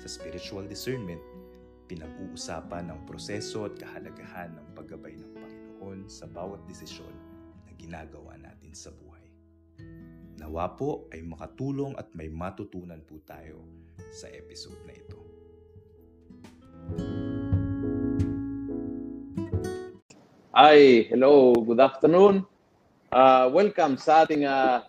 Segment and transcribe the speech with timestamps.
[0.00, 1.20] Sa spiritual discernment,
[1.84, 7.12] pinag-uusapan ang proseso at kahalagahan ng paggabay ng Panginoon sa bawat desisyon
[7.68, 9.28] na ginagawa natin sa buhay.
[10.40, 13.60] Nawa po ay makatulong at may matutunan po tayo
[14.08, 15.20] sa episode na ito.
[20.56, 22.48] Hi, hello, good afternoon.
[23.12, 24.80] Uh, welcome sa ating uh,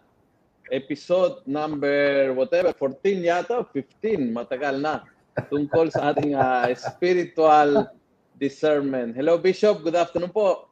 [0.71, 5.03] episode number whatever, 14 yata, 15, matagal na,
[5.51, 7.91] tungkol sa ating uh, spiritual
[8.39, 9.13] discernment.
[9.13, 10.71] Hello Bishop, good afternoon po.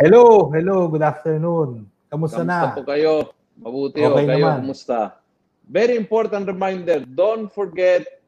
[0.00, 1.84] Hello, hello, good afternoon.
[2.08, 2.72] Kamusta, Kamusta na?
[2.72, 3.36] po kayo?
[3.60, 4.64] Mabuti Okay ho, kayo, naman.
[4.64, 5.20] kumusta?
[5.68, 8.24] Very important reminder, don't forget,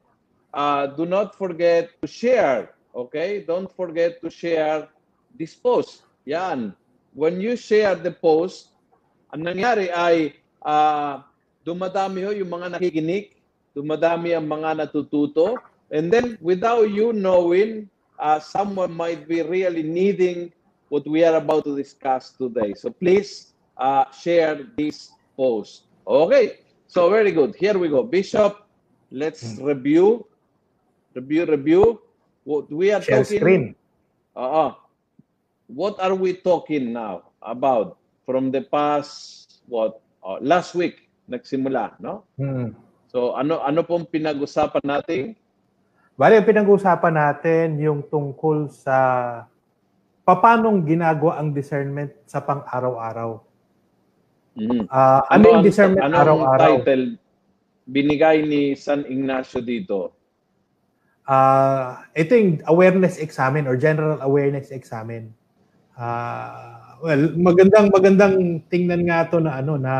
[0.53, 3.41] uh, do not forget to share, okay?
[3.41, 4.85] Don't forget to share
[5.33, 6.05] this post.
[6.29, 6.77] Yan.
[7.17, 8.77] When you share the post,
[9.33, 11.21] ang nangyari ay uh,
[11.65, 13.37] dumadami ho yung mga nakikinig,
[13.75, 15.57] dumadami ang mga natututo,
[15.91, 20.51] and then without you knowing, uh, someone might be really needing
[20.89, 22.73] what we are about to discuss today.
[22.75, 25.87] So please uh, share this post.
[26.05, 27.55] Okay, so very good.
[27.55, 28.03] Here we go.
[28.03, 28.67] Bishop,
[29.11, 30.27] let's review.
[31.15, 32.01] Review, review.
[32.43, 33.39] What we are Share talking.
[33.39, 33.63] screen.
[34.35, 34.73] Uh,
[35.67, 42.25] what are we talking now about from the past, what, uh, last week, nagsimula, no?
[42.37, 42.73] Hmm.
[43.11, 45.35] So ano ano pong pinag-usapan natin?
[46.15, 48.97] Bali, ang pinag-uusapan natin yung tungkol sa
[50.21, 53.41] papanong ginagawa ang discernment sa pang-araw-araw.
[54.53, 54.85] Mhm.
[54.91, 56.73] Ah, ano, yung discernment anong araw-araw?
[56.83, 57.17] title
[57.89, 60.13] binigay ni San Ignacio dito?
[61.25, 65.31] Ah, ito yung awareness examen or general awareness examen.
[65.95, 68.35] Ah, well, magandang magandang
[68.69, 69.95] tingnan nga to na ano na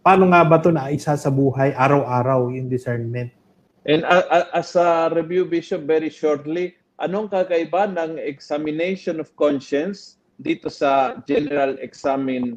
[0.00, 3.32] paano nga ba to na isa sa buhay araw-araw yung discernment.
[3.84, 10.16] And a- a- as a review bishop very shortly, anong kakaiba ng examination of conscience
[10.40, 12.56] dito sa general examine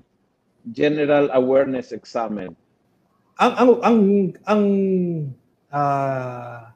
[0.71, 2.55] general awareness examen?
[3.37, 3.97] ang ang ang
[4.49, 4.63] ang
[5.69, 6.73] ah,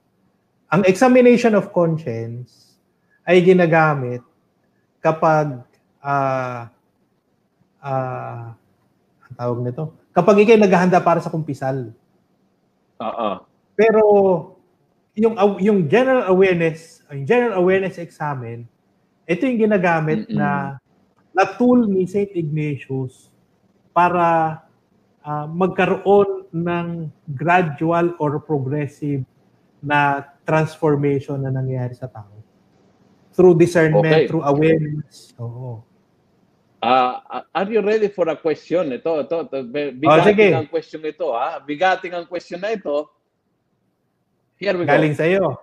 [0.72, 2.78] ang examination of conscience
[3.26, 4.22] ay ginagamit
[5.02, 5.58] kapag
[6.02, 6.70] ah
[7.82, 8.54] ah
[9.30, 11.94] ang tawag nito kapag ikay naghahanda para sa kumpisal
[13.02, 13.30] Oo.
[13.74, 14.04] pero
[15.16, 18.66] yung yung general awareness yung general awareness examen
[19.30, 20.38] ito yung ginagamit Mm-mm.
[20.38, 20.82] na
[21.32, 22.36] na tool ni St.
[22.36, 23.32] Ignatius
[23.96, 24.60] para
[25.24, 29.24] ah, magkaroon ng gradual or progressive
[29.80, 32.30] na transformation na nangyayari sa tao.
[33.32, 34.28] Through discernment, Okay.
[34.28, 35.32] through awareness.
[35.40, 35.82] Oo.
[36.82, 38.90] Ah, are you ready for a question?
[38.92, 41.62] Ito, ito, ito bi- Oh, bigating ang question ito, ha?
[41.62, 43.06] Bigating ang question na ito.
[44.58, 44.90] Here we go.
[44.90, 45.62] Galing sa iyo.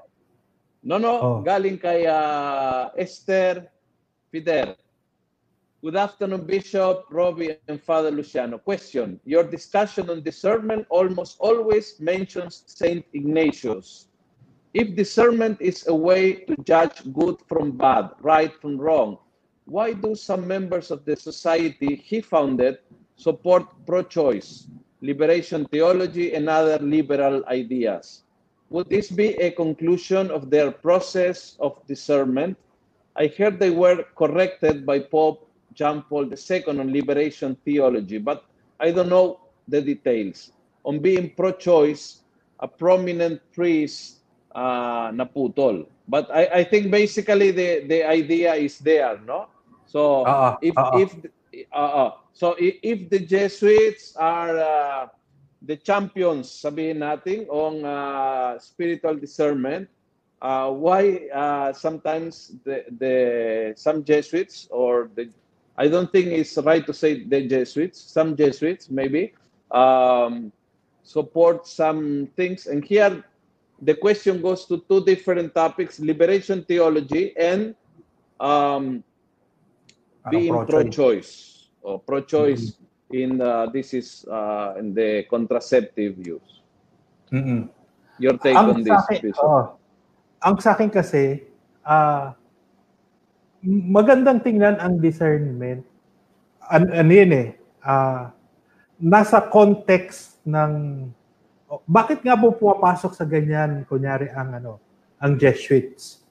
[0.82, 1.36] No, no, Oh.
[1.42, 3.66] galing kay ah, Esther
[4.30, 4.78] Fider.
[5.82, 8.58] Good afternoon, Bishop, Robbie, and Father Luciano.
[8.58, 9.18] Question.
[9.22, 14.06] Your discussion on discernment almost always mentions Saint Ignatius.
[14.74, 19.18] If discernment is a way to judge good from bad, right from wrong,
[19.68, 22.78] why do some members of the society he founded
[23.16, 24.66] support pro-choice,
[25.02, 28.22] liberation theology, and other liberal ideas?
[28.70, 32.56] Would this be a conclusion of their process of discernment?
[33.16, 38.44] I heard they were corrected by Pope John Paul II on liberation theology, but
[38.80, 40.52] I don't know the details.
[40.84, 42.22] On being pro-choice,
[42.60, 44.20] a prominent priest
[44.54, 45.86] uh, naputol.
[46.08, 49.48] But I, I think basically the, the idea is there, no?
[49.88, 51.00] So Oo, if oo.
[51.02, 51.10] if
[51.72, 55.02] uh, so if the Jesuits are uh,
[55.64, 59.88] the champions sabihin natin on uh, spiritual discernment
[60.44, 63.16] uh, why uh, sometimes the the
[63.80, 65.32] some Jesuits or the
[65.80, 69.32] I don't think it's right to say the Jesuits some Jesuits maybe
[69.72, 70.52] um,
[71.02, 73.24] support some things and here
[73.80, 77.74] the question goes to two different topics liberation theology and
[78.40, 79.02] um,
[80.28, 80.68] Parang being pro-choice.
[80.68, 81.32] pro-choice
[81.82, 82.78] or pro-choice
[83.10, 86.60] in uh, this is uh, in the contraceptive use.
[87.32, 87.68] Mm-mm.
[88.20, 89.44] Your take Ang on this, akin, Bishop?
[89.44, 89.62] oo.
[90.38, 91.42] ang sa akin kasi,
[91.86, 92.34] uh,
[93.64, 95.82] magandang tingnan ang discernment.
[96.68, 97.48] An ano yun eh,
[97.86, 98.28] uh,
[98.98, 101.06] nasa context ng
[101.70, 104.82] oh, bakit nga po pumapasok sa ganyan kunyari ang ano
[105.22, 106.26] ang Jesuits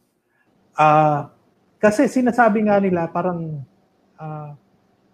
[0.75, 1.31] uh,
[1.79, 3.63] kasi sinasabi nga nila parang
[4.17, 4.53] uh,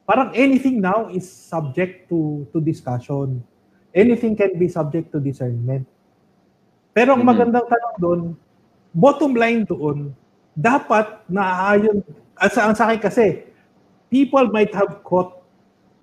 [0.04, 3.40] parang anything now is subject to to discussion
[3.96, 5.88] anything can be subject to discernment
[6.92, 7.32] pero ang mm-hmm.
[7.32, 8.22] magandang tanong doon
[8.92, 10.12] bottom line doon
[10.54, 12.04] dapat naaayon
[12.52, 13.26] sa, sa akin kasi
[14.12, 15.42] people might have caught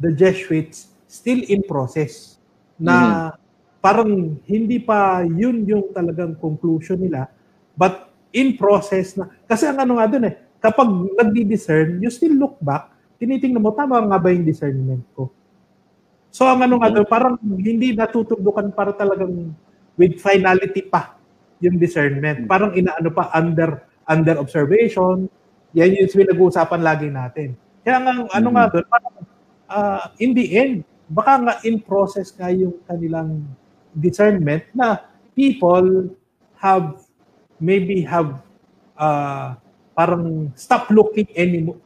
[0.03, 2.41] the Jesuits still in process
[2.81, 3.31] na mm-hmm.
[3.85, 4.11] parang
[4.49, 7.29] hindi pa yun yung talagang conclusion nila
[7.77, 12.61] but in process na kasi ang ano nga doon eh kapag nagdi-discern you still look
[12.61, 12.93] back.
[13.21, 15.29] Tinitingnan mo tama nga ba yung discernment ko?
[16.31, 19.51] So ang ano nga doon parang hindi natutubukan para talagang
[19.99, 21.19] with finality pa
[21.61, 22.47] yung discernment.
[22.47, 22.53] Mm-hmm.
[22.53, 25.27] parang inaano pa under under observation.
[25.77, 27.59] Yan yung pinag-uusapan lagi natin.
[27.83, 28.53] Kaya nga ano mm-hmm.
[28.55, 29.15] nga doon parang
[29.69, 30.75] uh, in the end
[31.11, 33.43] baka nga in process nga yung kanilang
[33.99, 35.03] discernment na
[35.35, 36.15] people
[36.55, 37.03] have
[37.59, 38.39] maybe have
[38.95, 39.59] uh,
[40.01, 41.77] parang stop looking anymore.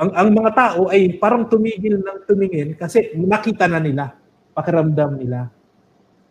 [0.00, 4.16] Ang, ang mga tao ay parang tumigil ng tumingin kasi nakita na nila,
[4.56, 5.52] pakiramdam nila.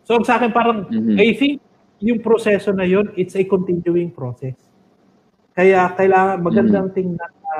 [0.02, 1.14] So sa akin parang, mm-hmm.
[1.22, 1.62] I think
[2.02, 4.58] yung proseso na yun, it's a continuing process.
[5.54, 7.14] Kaya kailangan magandang mm-hmm.
[7.14, 7.54] tingnan na,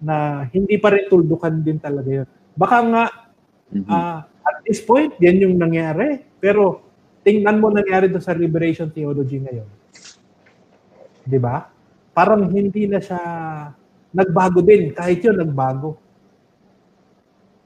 [0.00, 0.16] na
[0.52, 2.28] hindi pa rin tuldukan din talaga yun.
[2.52, 3.04] Baka nga
[3.68, 3.92] Mm-hmm.
[3.92, 6.24] Uh, at this point, yan yung nangyari.
[6.40, 6.88] Pero
[7.20, 9.68] tingnan mo nangyari doon sa liberation theology ngayon.
[11.28, 11.68] 'Di ba?
[12.18, 13.22] Parang hindi na siya
[14.10, 15.94] nagbago din kahit 'yun nagbago.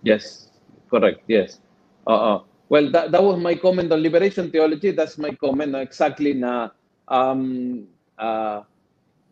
[0.05, 0.53] Yes.
[0.93, 1.25] Correct.
[1.25, 1.57] Yes.
[2.05, 2.45] Oo.
[2.69, 4.93] Well, that, that was my comment on liberation theology.
[4.93, 6.69] That's my comment exactly na
[7.09, 7.89] um,
[8.21, 8.61] uh,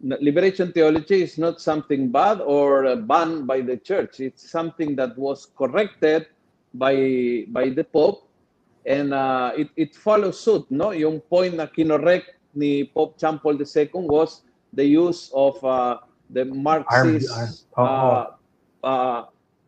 [0.01, 4.25] liberation theology is not something bad or banned by the church.
[4.25, 6.33] It's something that was corrected
[6.73, 8.25] by by the Pope
[8.89, 12.25] and uh, it, it follows suit no yung point na kinorek
[12.57, 15.99] ni Pope John Paul II was the use of uh,
[16.31, 18.25] the Marxist oh, uh,
[18.85, 19.21] uh,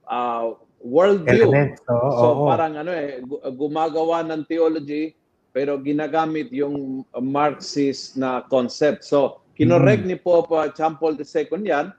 [0.06, 0.44] uh,
[0.82, 1.76] worldview.
[1.87, 3.22] So, so oh, parang ano eh
[3.54, 5.14] gumagawa ng theology
[5.52, 9.04] pero ginagamit yung Marxist na concept.
[9.04, 10.08] So kinorek mm.
[10.08, 11.93] ni Pope uh, John Paul II yan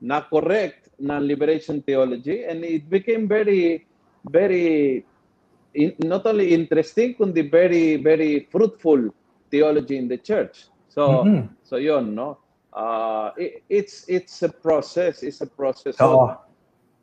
[0.00, 3.84] na correct na liberation theology and it became very
[4.28, 5.00] very
[5.74, 9.10] in, not only interesting kundi very very fruitful
[9.50, 10.68] theology in the church.
[10.88, 11.50] So mm-hmm.
[11.66, 12.38] so yon no
[12.72, 16.36] uh, it, it's it's a process it's a process so,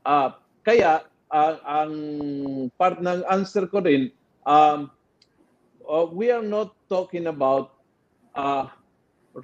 [0.06, 0.30] uh,
[0.66, 1.94] kaya uh, ang
[2.78, 4.12] part ng answer ko rin
[4.46, 4.92] um,
[5.88, 7.80] uh, we are not talking about
[8.36, 8.68] uh,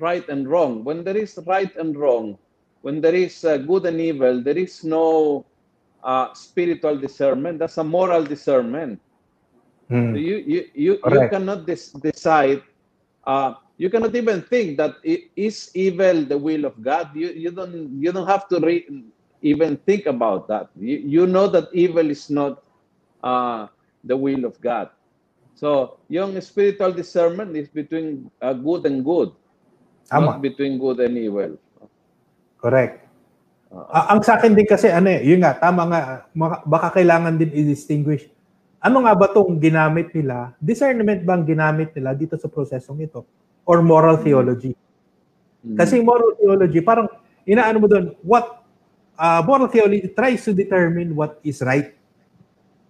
[0.01, 2.37] right and wrong when there is right and wrong
[2.83, 5.43] when there is uh, good and evil there is no
[6.03, 7.59] uh, spiritual discernment.
[7.59, 8.99] That's a moral discernment.
[9.89, 10.11] Mm.
[10.11, 12.61] So you you you, you cannot des- decide.
[13.25, 17.11] Uh, you cannot even think that is evil the will of God.
[17.15, 18.87] You you don't you don't have to re-
[19.43, 20.69] even think about that.
[20.79, 22.63] You, you know that evil is not
[23.21, 23.67] uh,
[24.03, 24.89] the will of God.
[25.53, 29.31] So, yung spiritual discernment is between uh, good and good,
[30.09, 30.35] Tama.
[30.35, 31.59] not between good and evil.
[32.57, 33.05] Correct.
[33.69, 36.01] Uh, ang sa akin din kasi ano eh, yun nga, tama nga,
[36.65, 38.29] baka kailangan din i-distinguish.
[38.83, 40.51] Ano nga ba tong ginamit nila?
[40.59, 43.23] Discernment bang ginamit nila dito sa prosesong ito?
[43.63, 44.25] Or moral mm-hmm.
[44.27, 44.73] theology?
[45.63, 45.77] Mm-hmm.
[45.79, 47.07] Kasi moral theology, parang
[47.47, 48.63] inaano mo doon, what
[49.15, 51.95] uh, moral theology tries to determine what is right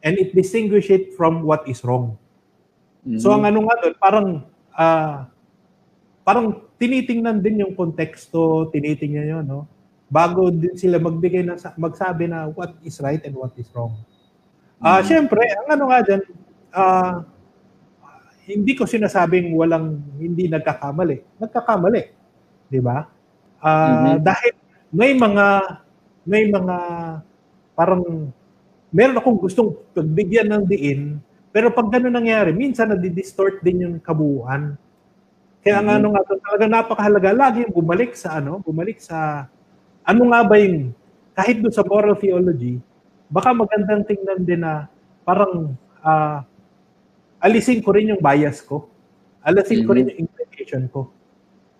[0.03, 2.17] and it distinguish it from what is wrong.
[3.05, 3.21] Mm-hmm.
[3.21, 4.27] So ang ano nga doon, parang
[4.73, 5.17] uh,
[6.25, 9.69] parang tinitingnan din yung konteksto, tinitingnan yun, no?
[10.13, 13.97] bago din sila magbigay ng magsabi na what is right and what is wrong.
[14.77, 15.07] Ah, uh, mm-hmm.
[15.09, 16.21] syempre, ang ano nga diyan,
[16.69, 17.13] uh, ah,
[18.43, 21.39] hindi ko sinasabing walang hindi nagkakamali.
[21.39, 22.01] Nagkakamali.
[22.67, 23.07] 'Di ba?
[23.63, 24.15] Uh, mm-hmm.
[24.19, 24.53] dahil
[24.91, 25.47] may mga
[26.27, 26.77] may mga
[27.73, 28.29] parang
[28.93, 31.17] meron akong gustong pagbigyan ng diin,
[31.49, 34.77] pero pag gano'n nangyari, minsan na-distort din yung kabuuan.
[35.63, 35.87] Kaya mm-hmm.
[35.87, 39.49] nga ano nga talaga napakahalaga lagi bumalik sa ano, bumalik sa
[40.03, 40.91] ano nga ba yung,
[41.33, 42.77] kahit doon sa moral theology,
[43.31, 44.91] baka magandang tingnan din na
[45.23, 45.73] parang
[46.03, 46.43] uh,
[47.43, 48.87] alisin ko rin yung bias ko.
[49.43, 49.87] Alisin mm-hmm.
[49.87, 50.17] ko rin mm-hmm.
[50.17, 51.11] yung implication ko.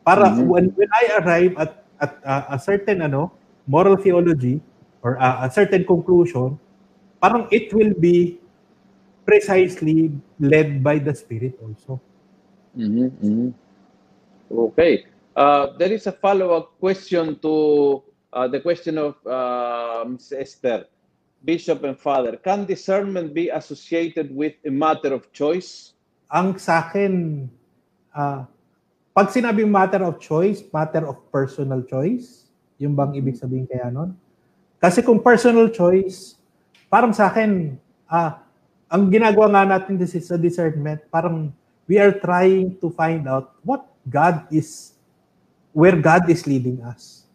[0.03, 0.51] Para mm-hmm.
[0.51, 1.71] when, when I arrive at
[2.03, 3.31] at uh, a certain ano
[3.63, 4.59] moral theology
[4.99, 6.59] or uh, a certain conclusion,
[7.23, 8.43] parang it will be
[9.23, 10.11] precisely
[10.43, 11.95] led by the Spirit also.
[12.75, 13.55] Mm-hmm.
[14.51, 15.07] Okay.
[15.33, 18.03] Uh, there is a follow-up question to
[18.33, 20.33] uh, the question of uh, Ms.
[20.35, 20.85] Esther,
[21.43, 22.39] Bishop and Father.
[22.39, 25.91] Can discernment be associated with a matter of choice?
[26.31, 27.45] Ang sa akin,
[28.15, 28.47] ah,
[29.11, 32.47] pag sinabing matter of choice, matter of personal choice,
[32.79, 34.15] yung bang ibig sabihin kaya nun?
[34.79, 36.39] Kasi kung personal choice,
[36.87, 37.75] parang sa akin,
[38.07, 38.39] ah,
[38.87, 41.51] ang ginagawa nga natin this is sa discernment, parang
[41.91, 44.95] we are trying to find out what God is,
[45.75, 47.27] where God is leading us.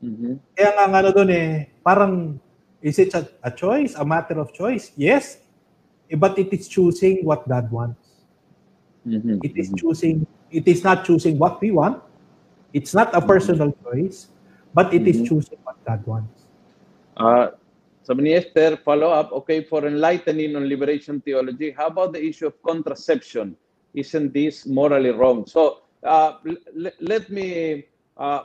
[0.00, 0.40] Mhm.
[0.56, 2.40] Kaya nga nga doon eh, parang,
[2.82, 4.92] is it a, a choice, a matter of choice?
[4.96, 5.38] Yes,
[6.10, 8.08] Eh, but it is choosing what God wants.
[9.06, 9.40] Mhm.
[9.42, 12.02] It is choosing, it is not choosing what we want.
[12.72, 14.28] It's not a personal choice,
[14.74, 15.26] but it is Mhm.
[15.28, 16.46] choosing what God wants.
[17.16, 17.48] Uh,
[18.02, 22.46] sabi ni Esther, follow up, okay, for enlightening on liberation theology, how about the issue
[22.46, 23.56] of contraception?
[23.94, 25.46] Isn't this morally wrong?
[25.46, 27.84] So uh, l- l- let me
[28.16, 28.42] uh,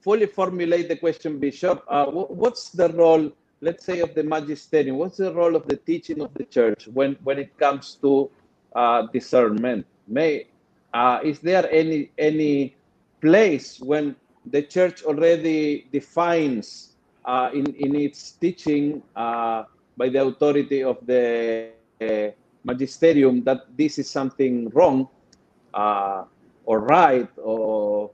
[0.00, 1.84] fully formulate the question, Bishop.
[1.88, 3.30] Uh, wh- what's the role,
[3.64, 4.98] let's say, of the magisterium?
[4.98, 8.30] What's the role of the teaching of the church when, when it comes to
[8.76, 9.86] uh, discernment?
[10.06, 10.46] May
[10.92, 12.76] uh, is there any any
[13.20, 14.14] place when
[14.52, 16.94] the church already defines
[17.24, 19.64] uh, in in its teaching uh,
[19.96, 22.30] by the authority of the uh,
[22.64, 25.08] magisterium that this is something wrong
[25.74, 26.24] uh,
[26.64, 28.10] or right or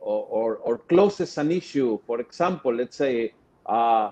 [0.00, 1.98] or, or, or closes an issue.
[2.06, 3.32] For example, let's say
[3.66, 4.10] uh,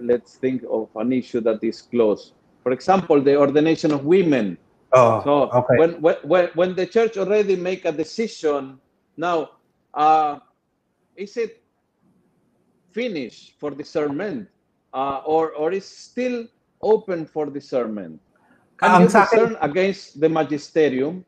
[0.00, 2.32] let's think of an issue that is close.
[2.62, 4.58] For example, the ordination of women.
[4.92, 5.76] Oh, So okay.
[5.78, 8.78] when, when when the church already make a decision,
[9.16, 9.58] now
[9.92, 10.38] uh,
[11.14, 11.62] is it
[12.92, 14.48] finished for discernment,
[14.94, 16.46] uh, or or is still
[16.80, 18.20] open for discernment?
[18.76, 21.24] Can Ang you sa akin- against the magisterium?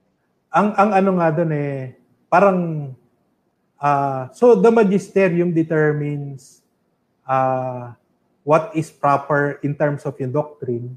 [0.48, 1.92] ang ang ano nga doon eh,
[2.32, 2.92] parang,
[3.76, 6.64] ah, so the magisterium determines
[7.28, 7.92] ah,
[8.48, 10.96] what is proper in terms of yung doctrine.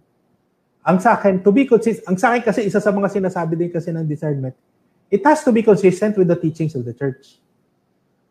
[0.88, 3.68] Ang sa akin, to be consistent, ang sa akin kasi isa sa mga sinasabi din
[3.68, 4.56] kasi ng discernment,
[5.12, 7.44] it has to be consistent with the teachings of the church.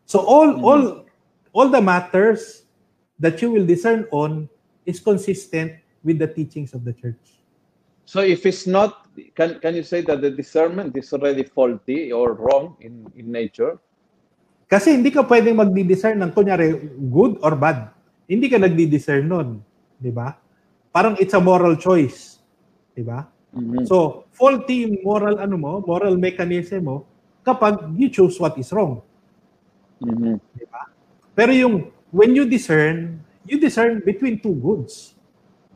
[0.09, 0.65] So all Mhm.
[0.65, 0.83] all
[1.53, 2.65] all the matters
[3.21, 4.49] that you will discern on
[4.89, 7.45] is consistent with the teachings of the church.
[8.09, 9.05] So if it's not,
[9.37, 13.77] can can you say that the discernment is already faulty or wrong in in nature?
[14.65, 16.73] Kasi hindi ka pwedeng magdi-discern ng kunyari
[17.13, 18.00] good or bad.
[18.31, 19.59] Hindi ka nagdi-discern nun,
[19.99, 20.39] 'di ba?
[20.95, 22.39] Parang it's a moral choice,
[22.95, 23.27] 'di ba?
[23.51, 23.83] Mhm.
[23.83, 27.03] So, faulty moral ano mo, moral mechanism mo
[27.43, 29.03] kapag you choose what is wrong,
[29.99, 30.39] Mhm.
[30.55, 30.87] 'di ba?
[31.35, 35.19] Pero yung when you discern, you discern between two goods.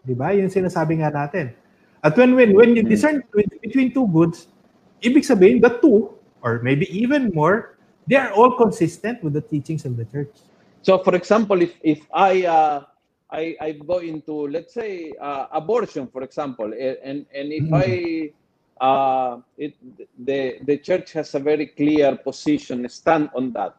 [0.07, 0.31] 'Di ba?
[0.31, 1.51] Yung sinasabi nga natin.
[2.00, 2.91] At when when when you Mhm.
[2.95, 3.19] discern
[3.59, 4.47] between two goods,
[5.03, 7.75] ibig sabihin the two or maybe even more,
[8.07, 10.31] they are all consistent with the teachings of the church.
[10.85, 12.85] So, for example, if if I uh,
[13.33, 17.73] I I go into let's say uh, abortion, for example, and and if Mm.
[17.73, 17.89] I
[18.77, 19.73] uh, it
[20.13, 23.73] the the church has a very clear position, stand on that.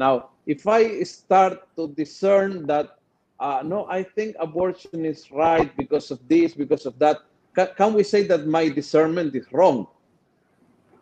[0.00, 2.96] Now, if I start to discern that
[3.38, 7.20] uh, no, I think abortion is right because of this, because of that,
[7.52, 9.84] ca- can we say that my discernment is wrong?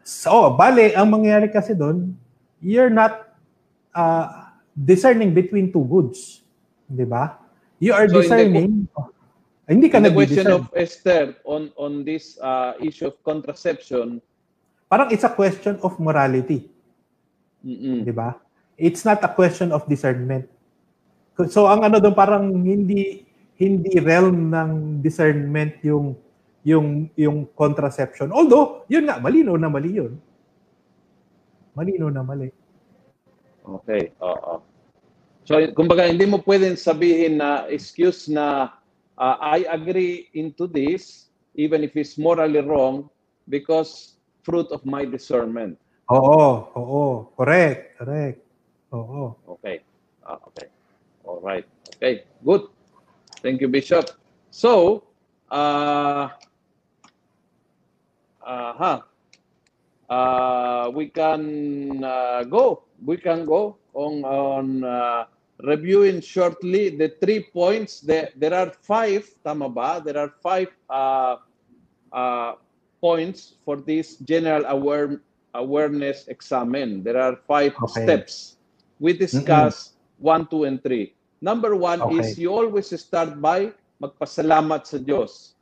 [0.02, 2.18] So, bale, ang mangyayari kasi doon,
[2.60, 3.38] you're not
[3.94, 4.43] uh,
[4.76, 6.42] discerning between two goods.
[6.84, 7.38] Di ba?
[7.78, 8.72] You are So, in the- discerning,
[9.64, 14.20] Ah, hindi ka In the question of Esther on on this uh, issue of contraception,
[14.84, 16.68] Parang it's a question of morality.
[17.64, 18.04] mm-mm.
[18.04, 18.36] Di ba?
[18.76, 20.44] It's not a question of discernment.
[21.48, 23.24] So, ang ano doon, parang hindi
[23.56, 26.14] hindi realm ng discernment yung
[26.62, 28.30] yung yung contraception.
[28.30, 30.14] Although, yun nga, malino na mali yun.
[31.74, 32.52] Malino na mali.
[33.64, 34.60] Okay, oo.
[35.44, 38.76] So, kumbaga, hindi mo pwedeng sabihin na excuse na
[39.20, 43.08] uh, I agree into this, even if it's morally wrong,
[43.48, 45.76] because fruit of my discernment.
[46.12, 47.04] Oo, oo.
[47.36, 48.40] Correct, correct.
[48.92, 49.36] Oo.
[49.56, 49.80] Okay.
[50.24, 50.68] Ah, okay.
[51.24, 51.64] All right.
[51.96, 52.24] Okay.
[52.44, 52.68] Good.
[53.40, 54.16] Thank you, Bishop.
[54.48, 55.04] So,
[55.52, 56.28] uh,
[58.44, 59.00] uh,
[60.08, 62.84] uh, we can uh, go.
[63.04, 65.24] We can go on on uh,
[65.62, 68.00] reviewing shortly the three points.
[68.00, 69.28] There, there are five.
[69.44, 70.02] Tama ba?
[70.04, 71.36] There are five uh,
[72.12, 72.54] uh,
[73.00, 75.20] points for this general aware,
[75.54, 77.04] awareness examen.
[77.04, 78.02] There are five Okay.
[78.02, 78.56] steps.
[78.98, 81.14] We discuss one, two, and three.
[81.42, 82.18] Number one Okay.
[82.24, 85.52] is you always start by magpasalamat sa Diyos.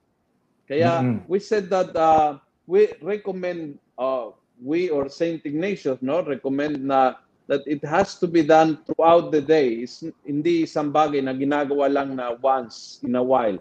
[0.71, 1.27] Kaya Mm-mm.
[1.27, 2.39] we said that uh,
[2.71, 4.31] we recommend uh,
[4.63, 9.41] we or Saint Ignatius no recommend na that it has to be done throughout the
[9.41, 9.83] day.
[9.83, 13.59] Is hindi isang bagay na ginagawa lang na once in a while.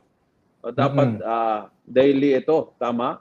[0.62, 1.26] O dapat Mm-mm.
[1.26, 3.18] ah, daily ito, tama?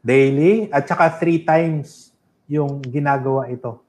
[0.00, 2.10] Daily at saka three times
[2.44, 3.80] yung ginagawa ito.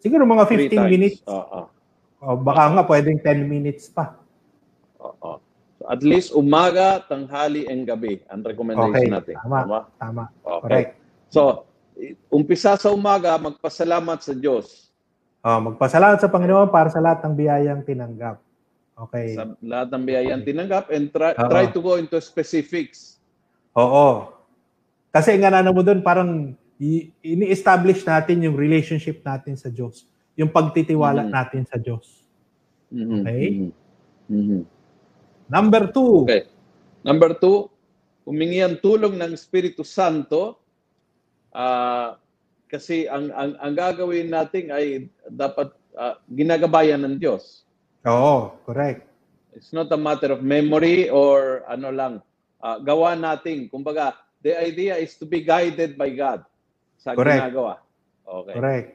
[0.00, 0.90] Siguro mga 15 Three times.
[0.90, 1.18] minutes.
[1.28, 1.60] Oo.
[2.18, 4.18] O baka nga pwedeng 10 minutes pa.
[4.98, 5.38] Oo.
[5.78, 9.34] So at least umaga, tanghali, and gabi ang recommendation Okay, natin.
[9.38, 9.86] tama.
[9.98, 10.24] Tama.
[10.42, 10.62] Okay.
[10.62, 10.90] Correct.
[11.26, 11.66] So,
[12.28, 14.91] umpisa sa umaga, magpasalamat sa Diyos.
[15.42, 18.38] Oh, magpasalamat sa Panginoon para sa lahat ng biyayang tinanggap.
[18.94, 19.34] Okay.
[19.34, 21.50] Sa lahat ng biyayang tinanggap and try, Oo.
[21.50, 23.18] try to go into specifics.
[23.74, 24.30] Oo.
[25.10, 30.06] Kasi nga na mo doon, parang ini-establish natin yung relationship natin sa Diyos.
[30.38, 31.32] Yung pagtitiwala Mhm.
[31.34, 32.22] natin sa Diyos.
[32.94, 33.44] Mhm, Okay.
[33.50, 33.70] mhm,
[34.30, 34.60] mhm.
[35.50, 36.46] Number two, Okay.
[37.02, 37.66] Number two,
[38.22, 40.62] humingi ang tulong ng Espiritu Santo
[41.50, 42.14] ah,
[42.72, 47.68] kasi ang, ang, ang gagawin natin ay dapat ah, ginagabayan ng Diyos.
[48.08, 49.04] oo, correct.
[49.52, 52.14] It's not a matter of memory or ano lang,
[52.64, 53.68] ah, gawa natin.
[53.68, 56.40] Kumbaga, the idea is to be guided by God
[56.96, 57.52] sa Correct.
[57.52, 57.84] ginagawa.
[58.24, 58.54] Okay.
[58.56, 58.88] Correct.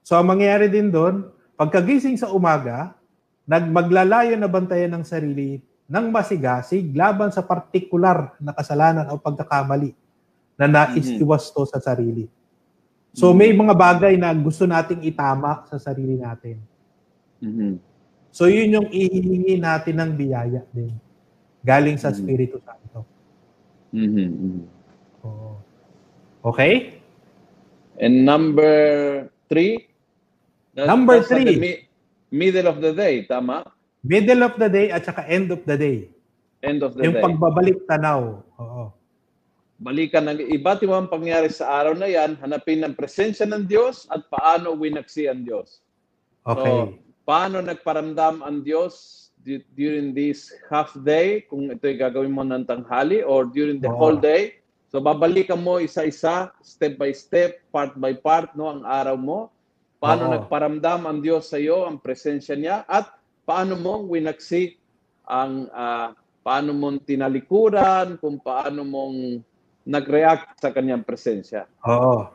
[0.00, 1.28] So, ang mangyayari din doon,
[1.60, 2.96] pagkagising sa umaga,
[3.44, 5.60] nagmaglalayo na bantayan ng sarili
[5.90, 9.90] ng masigasig laban sa partikular na kasalanan o pagkakamali
[10.54, 11.18] na nais Mhm.
[11.20, 12.30] iwasto sa sarili.
[13.10, 16.62] So, may mga bagay na gusto nating itama sa sarili natin.
[17.42, 17.82] Mhm.
[18.30, 20.94] So, yun yung ihihingi natin ng biyaya din.
[21.60, 22.16] Galing sa Mhm.
[22.16, 23.02] Espiritu Santo.
[23.90, 24.60] Mhm, mhm.
[25.26, 25.58] Oo.
[26.46, 27.02] Okay?
[27.98, 28.70] And number
[29.50, 29.90] three,
[30.72, 31.58] Number that's at three.
[31.58, 31.82] mi-
[32.30, 33.66] middle of the day, tama?
[34.00, 36.08] Middle of the day at saka end of the day.
[36.62, 37.24] End of the yung day.
[37.26, 38.40] pagbabalik tanaw.
[38.56, 38.94] Oo.
[39.80, 44.28] Balikan ng iba't ibang pangyari sa araw na yan, hanapin ang presensya ng Diyos at
[44.28, 45.80] paano winaksi ang Diyos.
[46.44, 47.00] Okay.
[47.24, 53.24] paano nagparamdam ang Diyos du- during this half day, kung ito'y gagawin mo ng tanghali
[53.24, 53.96] or during the Oo.
[53.96, 54.60] whole day.
[54.92, 59.48] So babalikan mo isa-isa, step by step, part by part, no, ang araw mo.
[59.96, 60.32] Paano Oo.
[60.36, 63.08] nagparamdam ang Diyos sa iyo, ang presensya niya, at
[63.48, 64.76] paano mo winaksi
[65.24, 66.12] ang ah,
[66.44, 69.40] paano mo tinalikuran, kung paano mong
[69.90, 71.66] nag-react sa kanyang presensya.
[71.82, 72.30] Oo.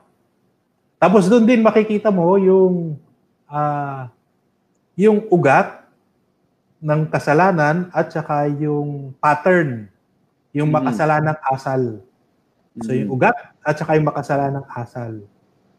[0.99, 2.99] Tapos doon din makikita mo yung
[3.47, 4.11] ah
[4.99, 5.87] yung ugat
[6.83, 9.87] ng kasalanan at saka yung pattern,
[10.51, 10.75] yung Mhm.
[10.75, 11.81] makasalanang asal.
[12.83, 15.23] So yung ugat at saka yung makasalanang asal.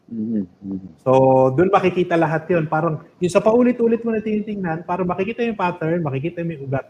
[0.09, 0.89] Mhm, mhm.
[1.05, 1.13] So
[1.53, 2.65] doon makikita lahat yun.
[2.71, 6.89] Parang yung sa paulit-ulit mo na tinitingnan, para makikita yung pattern, makikita mo yung ugat.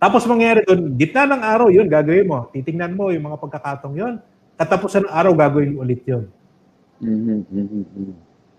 [0.00, 2.48] Tapos mangyayari doon, gitna ng araw yun, gagawin mo.
[2.56, 4.14] Titingnan mo yung mga pagkakatong yun.
[4.56, 6.24] Katapusan ng araw, gagawin ulit yun.
[7.04, 7.84] Mhm, mhm,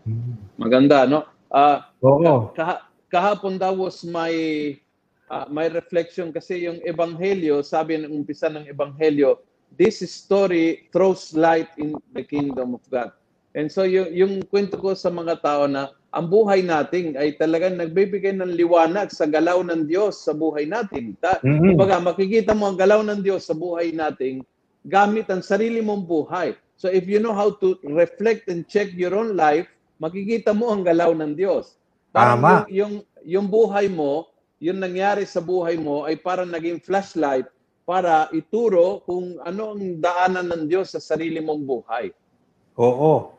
[0.06, 0.34] mhm.
[0.62, 1.26] Maganda, no?
[1.50, 2.54] Ah, Oo.
[2.54, 4.30] Kaha- kahapon daw was my
[5.32, 9.42] ah, my reflection kasi yung ebanghelyo, sabi ng umpisa ng ebanghelyo,
[9.80, 13.10] this story throws light in the kingdom of God.
[13.58, 17.80] And so yung, yung kwento ko sa mga tao na ang buhay natin ay talagang
[17.80, 21.16] nagbibigay ng liwanag sa galaw ng Diyos sa buhay natin.
[21.18, 21.76] Ta- Mhm.
[21.76, 24.44] Kumbaga, makikita mo ang galaw ng Diyos sa buhay natin
[24.84, 26.52] gamit ang sarili mong buhay.
[26.76, 30.84] So if you know how to reflect and check your own life, makikita mo ang
[30.84, 31.80] galaw ng Diyos.
[32.12, 32.50] Parang Tama.
[32.68, 32.94] Yung, yung,
[33.24, 34.28] yung buhay mo,
[34.60, 37.48] yung nangyari sa buhay mo ay parang naging flashlight
[37.82, 42.12] para ituro kung ano ang daanan ng Diyos sa sarili mong buhay.
[42.76, 43.32] Oo.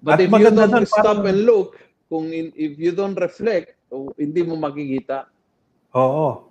[0.00, 1.76] But At if you don't doon, stop parang- and look,
[2.10, 5.30] kung in- if you don't reflect, o hindi mo makikita.
[5.94, 6.50] Oo.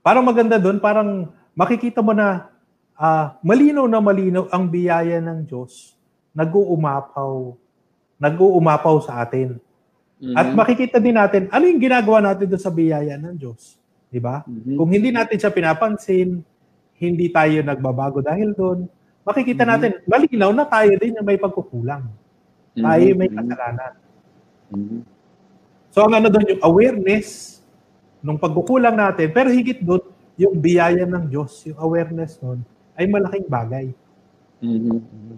[0.00, 2.46] Parang maganda doon, parang makikita mo na
[2.94, 5.96] ah, malinaw na malinaw ang biyaya ng Diyos
[6.30, 7.56] nag-uumapaw
[8.20, 9.56] nag-uumapaw sa atin.
[10.36, 10.54] At Mhm.
[10.54, 13.80] makikita din natin ano yung ginagawa natin doon sa biyaya ng Diyos.
[14.12, 14.44] Di ba?
[14.44, 14.76] Mhm.
[14.76, 16.44] Kung hindi natin siya pinapansin,
[17.00, 18.84] hindi tayo nagbabago dahil doon,
[19.24, 19.70] makikita Mhm.
[19.72, 22.04] natin, malinaw na tayo din yung may pagkukulang.
[22.76, 23.16] Tayo Mhm.
[23.16, 23.36] may Mhm.
[23.40, 23.92] kasalanan.
[25.90, 27.58] So ang ano doon, yung awareness
[28.22, 30.04] nung pagkukulang natin, pero higit doon,
[30.40, 32.64] yung biyaya ng Diyos, yung awareness doon,
[32.96, 33.86] ay malaking bagay.
[34.60, 35.36] Mhm.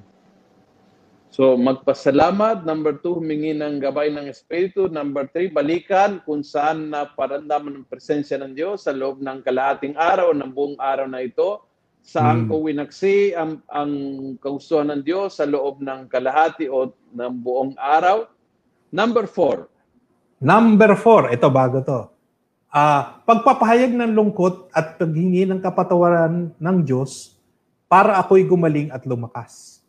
[1.33, 2.69] So, magpasalamat.
[2.69, 4.93] Number two, humingi ng gabay ng Espiritu.
[4.93, 9.97] Number three, balikan kung saan na parandaman ng presensya ng Diyos sa loob ng kalahating
[9.97, 11.65] araw, ng buong araw na ito.
[12.05, 12.49] Saan Hmm.
[12.53, 13.93] ko winaksi ang, ang
[14.45, 18.29] kausuhan ng Diyos sa loob ng kalahati o ng buong araw.
[18.93, 19.73] Number four,
[20.43, 22.11] Number four, ito bago to.
[22.67, 27.39] Ah, pagpapahayag ng lungkot at paghingi ng kapatawaran ng Diyos
[27.87, 29.85] para ako'y gumaling at lumakas.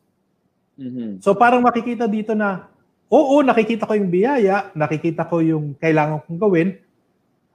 [0.78, 1.26] Mhm.
[1.26, 2.70] So parang makikita dito na,
[3.10, 6.70] oo, nakikita ko yung biyaya, nakikita ko yung kailangan kong gawin,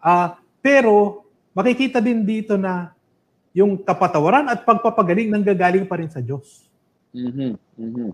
[0.02, 1.22] ah pero
[1.54, 2.90] makikita din dito na
[3.54, 6.66] yung kapatawaran at pagpapagaling nanggagaling pa rin sa Diyos.
[7.14, 7.54] Mhm.
[7.78, 8.10] Mhm.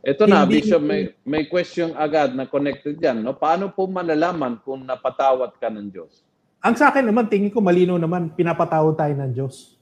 [0.00, 3.20] Ito na, Hindi- Bishop, may, may question agad na connected dyan.
[3.20, 3.36] No?
[3.36, 6.24] Paano po malalaman kung napatawad ka ng Diyos?
[6.60, 9.76] Ang sa akin naman, tingin ko malino naman, pinapatawad tayo ng Diyos.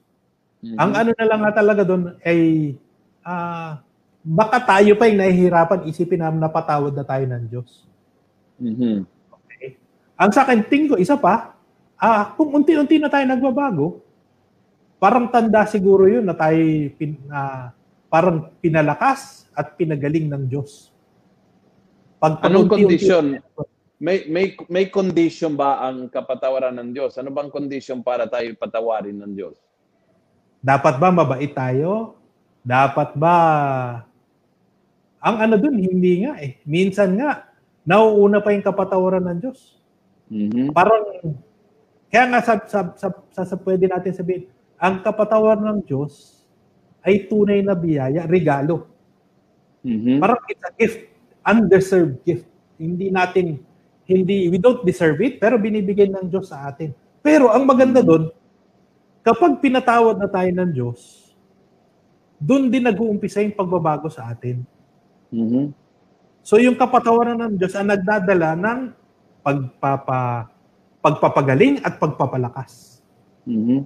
[0.63, 0.75] Mhm.
[0.79, 2.75] Ang ano na lang nga talaga doon ay
[3.23, 3.79] ah,
[4.27, 7.87] baka tayo pa yung nahihirapan isipin na napatawad na tayo ng Diyos.
[8.59, 9.07] Mhm.
[10.19, 11.55] Ang sa akin, tingin ko, isa pa,
[11.95, 14.03] ah, kung unti-unti na tayo nagbabago,
[14.99, 16.59] parang tanda siguro yun na tayo
[16.99, 17.71] pin, ah,
[18.11, 20.95] parang pinalakas at pinagaling ng Diyos.
[22.23, 23.43] Pag Anong condition?
[23.99, 27.19] May, may, may condition ba ang kapatawaran ng Diyos?
[27.19, 29.59] Ano bang condition para tayo patawarin ng Diyos?
[30.63, 32.15] Dapat ba mabait tayo?
[32.63, 33.35] Dapat ba...
[35.19, 36.63] Ang ano dun, hindi nga eh.
[36.63, 37.51] Minsan nga,
[37.83, 39.83] nauuna pa yung kapatawaran ng Diyos.
[40.31, 40.71] Mhm.
[40.71, 41.03] Parang,
[42.07, 44.47] kaya nga sa, sa, sa, sa, sa pwede natin sabihin,
[44.79, 46.39] ang kapatawaran ng Diyos
[47.03, 48.98] ay tunay na biyaya, regalo.
[49.83, 50.19] Mhm.
[50.19, 50.99] Parang it's a gift,
[51.47, 52.47] undeserved gift.
[52.79, 53.63] Hindi natin,
[54.07, 56.95] hindi, we don't deserve it, pero binibigay ng Diyos sa atin.
[57.23, 58.31] Pero ang maganda doon,
[59.23, 61.31] kapag pinatawad na tayo ng Diyos,
[62.39, 64.63] doon din nag-uumpisa yung pagbabago sa atin.
[65.35, 65.75] Mhm.
[66.47, 68.81] So yung kapatawaran ng Diyos ang nagdadala ng
[69.43, 70.49] pagpapa,
[71.03, 73.03] pagpapagaling at pagpapalakas.
[73.45, 73.85] Mhm.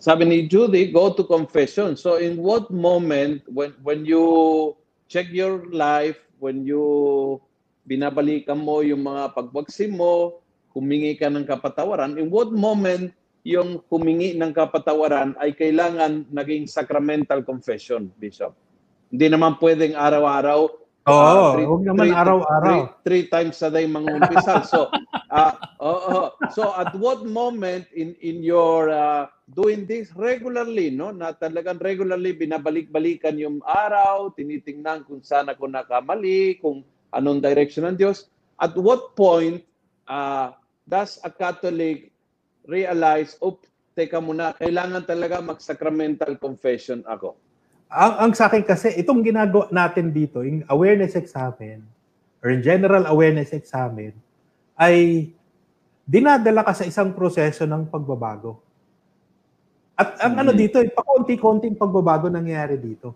[0.00, 1.92] Sabi ni Judy, go to confession.
[1.92, 4.24] So in what moment when when you
[5.10, 7.42] check your life, when you
[7.82, 10.38] binabalikan mo yung mga pagbagsim mo,
[10.70, 13.10] humingi ka ng kapatawaran, in what moment
[13.42, 18.54] yung humingi ng kapatawaran ay kailangan naging sacramental confession, Bishop?
[19.10, 20.70] Hindi naman pwedeng araw-araw
[21.10, 22.70] Oo, Ah, three- huwag naman three- araw-araw.
[22.70, 24.62] Three, three times a day mangumpisal.
[24.62, 24.86] So,
[25.34, 26.30] uh, oo.
[26.54, 31.10] so at what moment in in your uh, doing this regularly, no?
[31.10, 37.98] Na talagang regularly binabalik-balikan yung araw, tinitingnan kung saan ako nakamali, kung anong direction ng
[37.98, 38.30] Diyos.
[38.56, 39.66] At what point
[40.06, 40.54] uh,
[40.86, 42.14] does a Catholic
[42.64, 43.58] realize, oh,
[43.96, 47.34] teka muna, kailangan talaga mag-sacramental confession ako.
[47.90, 51.82] Ang, ang sa akin kasi, itong ginagawa natin dito, yung awareness examen,
[52.38, 54.14] or yung general awareness examen,
[54.78, 55.26] ay
[56.06, 58.62] dinadala ka sa isang proseso ng pagbabago.
[59.98, 60.58] At ang ano Mhm.
[60.58, 63.12] dito, eh, pakunti-kunting pagbabago nangyayari dito.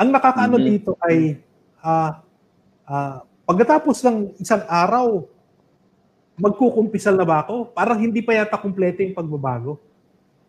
[0.00, 0.64] Ang nakakaano Mhm.
[0.64, 1.38] dito ay
[1.84, 2.24] ah
[2.88, 5.24] ah, pagkatapos ng isang araw,
[6.36, 7.70] magkukumpisal na ba ako?
[7.72, 9.78] Parang hindi pa yata kumpleto yung pagbabago.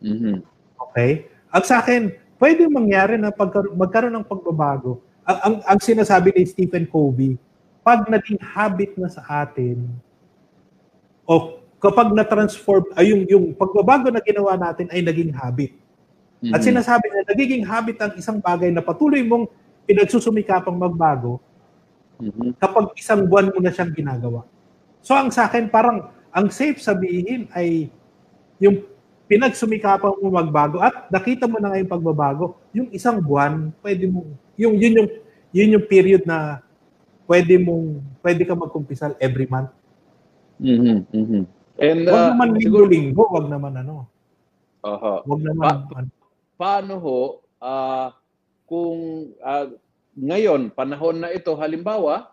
[0.01, 0.41] Mhm.
[0.89, 1.27] Okay?
[1.53, 2.09] Ang sa akin,
[2.45, 5.01] pwede mangyari na pagkar- magkaroon ng pagbabago.
[5.25, 7.41] Ang, ang, ang sinasabi ni Stephen Covey,
[7.81, 9.81] pag naging habit na sa atin,
[11.25, 15.73] o kapag na-transform, ay yung, yung pagbabago na ginawa natin ay naging habit.
[16.53, 16.69] At Mhm.
[16.69, 19.49] sinasabi na nagiging habit ang isang bagay na patuloy mong
[19.89, 21.41] pinagsusumikapang magbago
[22.21, 22.61] Mhm.
[22.61, 24.45] kapag isang buwan mo na siyang ginagawa.
[25.01, 27.89] So ang sa akin, parang ang safe sabihin ay
[28.61, 28.85] yung
[29.25, 34.77] pinagsumikapan mo magbago at nakita mo na ngayon pagbabago, yung isang buwan, pwede mo, yung,
[34.77, 35.09] yun yung,
[35.49, 36.61] yun yung period na
[37.25, 39.73] pwede mong, pwede ka magkumpisal every month.
[40.61, 41.09] Mhm.
[41.09, 41.43] Mhm.
[41.75, 44.07] And Huwag uh, naman siguro linggo-linggo, huwag naman ano.
[44.85, 45.25] Aha.
[45.27, 46.09] Huwag naman, ano.
[46.55, 47.19] paano ho
[47.59, 48.15] ah,
[48.69, 49.67] kung ah,
[50.15, 52.31] ngayon panahon na ito halimbawa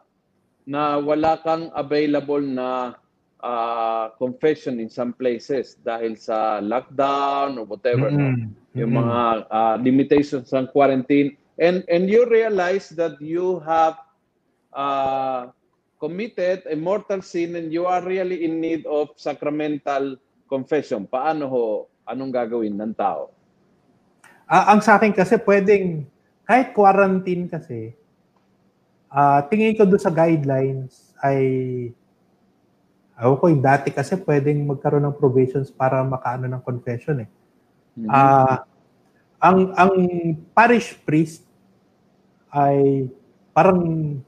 [0.63, 2.95] na wala kang available na
[3.43, 8.33] ah, confession in some places dahil sa lockdown or whatever no?
[8.33, 8.55] Mm-mm.
[8.79, 9.03] yung Mm-mm.
[9.03, 9.19] mga
[9.51, 13.99] ah, limitations ng quarantine and and you realize that you have
[14.73, 15.51] uh,
[16.01, 20.17] committed a mortal sin and you are really in need of sacramental
[20.49, 21.65] confession paano ho
[22.09, 23.31] anong gagawin ng tao
[24.53, 26.05] Ah, ang sa akin kasi pwedeng,
[26.45, 27.97] kahit quarantine kasi,
[29.09, 31.41] ah tingin ko doon sa guidelines ay,
[33.23, 37.29] ako ko, yung dati kasi pwedeng magkaroon ng provisions para makaano ng confession eh.
[37.95, 38.09] Mhm.
[38.11, 38.67] Ah,
[39.39, 39.95] ang ang
[40.51, 41.47] parish priest
[42.51, 43.07] ay
[43.55, 43.79] parang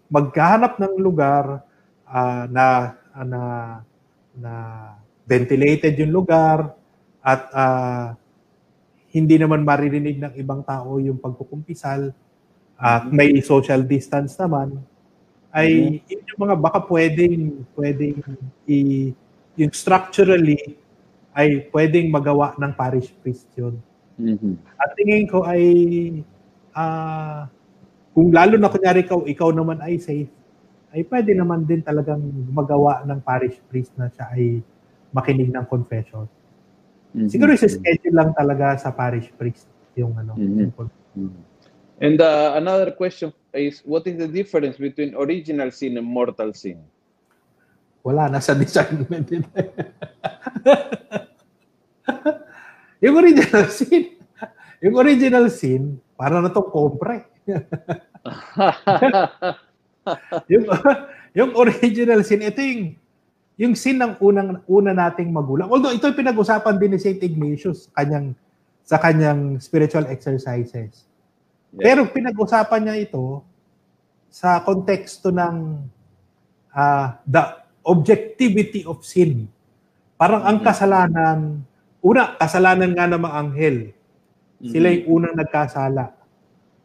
[0.06, 1.64] maghahanap ng lugar
[2.06, 2.94] ah, na
[3.26, 3.42] na
[4.34, 4.52] na
[5.26, 6.70] ventilated yung lugar
[7.18, 8.06] at ah,
[9.10, 12.10] hindi naman maririnig ng ibang tao yung pagkukumpisal
[12.74, 14.82] at may social distance naman
[15.54, 18.18] ay yun yung mga baka pwedeng pwedeng
[18.66, 19.10] i,
[19.54, 20.58] yung structurally
[21.30, 23.78] ay pwedeng magawa ng parish priest yun.
[24.18, 24.58] Mhm.
[24.78, 25.62] At tingin ko ay
[26.74, 27.46] ah
[28.14, 30.30] kung lalo na kunyari ikaw, ikaw naman ay safe,
[30.94, 32.22] ay pwede naman din talagang
[32.54, 34.62] magawa ng parish priest na siya ay
[35.10, 36.26] makinig ng confession.
[37.14, 37.30] Mhm.
[37.30, 40.34] Siguro sa schedule lang talaga sa parish priest yung ano.
[40.34, 40.58] Mhm.
[40.66, 41.53] yung con- Mhm.
[42.02, 46.82] And uh, another question is, what is the difference between original sin and mortal sin?
[48.02, 49.46] Wala, nasa discernment din.
[53.04, 54.18] yung original sin,
[54.82, 57.24] yung original sin, para na tong kompre.
[60.52, 60.64] yung,
[61.32, 62.98] yung original sin, ito yung,
[63.54, 65.70] yung sin ng unang, una nating magulang.
[65.70, 67.22] Although ito yung pinag-usapan din ni St.
[67.22, 68.26] Ignatius sa kanyang,
[68.84, 71.06] sa kanyang spiritual exercises.
[71.74, 71.82] Yeah.
[71.90, 73.42] Pero pinag-usapan niya ito
[74.30, 75.82] sa konteksto ng
[76.74, 77.42] ah, the
[77.86, 79.46] objectivity of sin.
[80.18, 80.66] Parang ang Mhm.
[80.66, 81.38] kasalanan,
[82.02, 83.78] una, kasalanan nga ng mga anghel.
[84.58, 86.14] Sila yung unang nagkasala.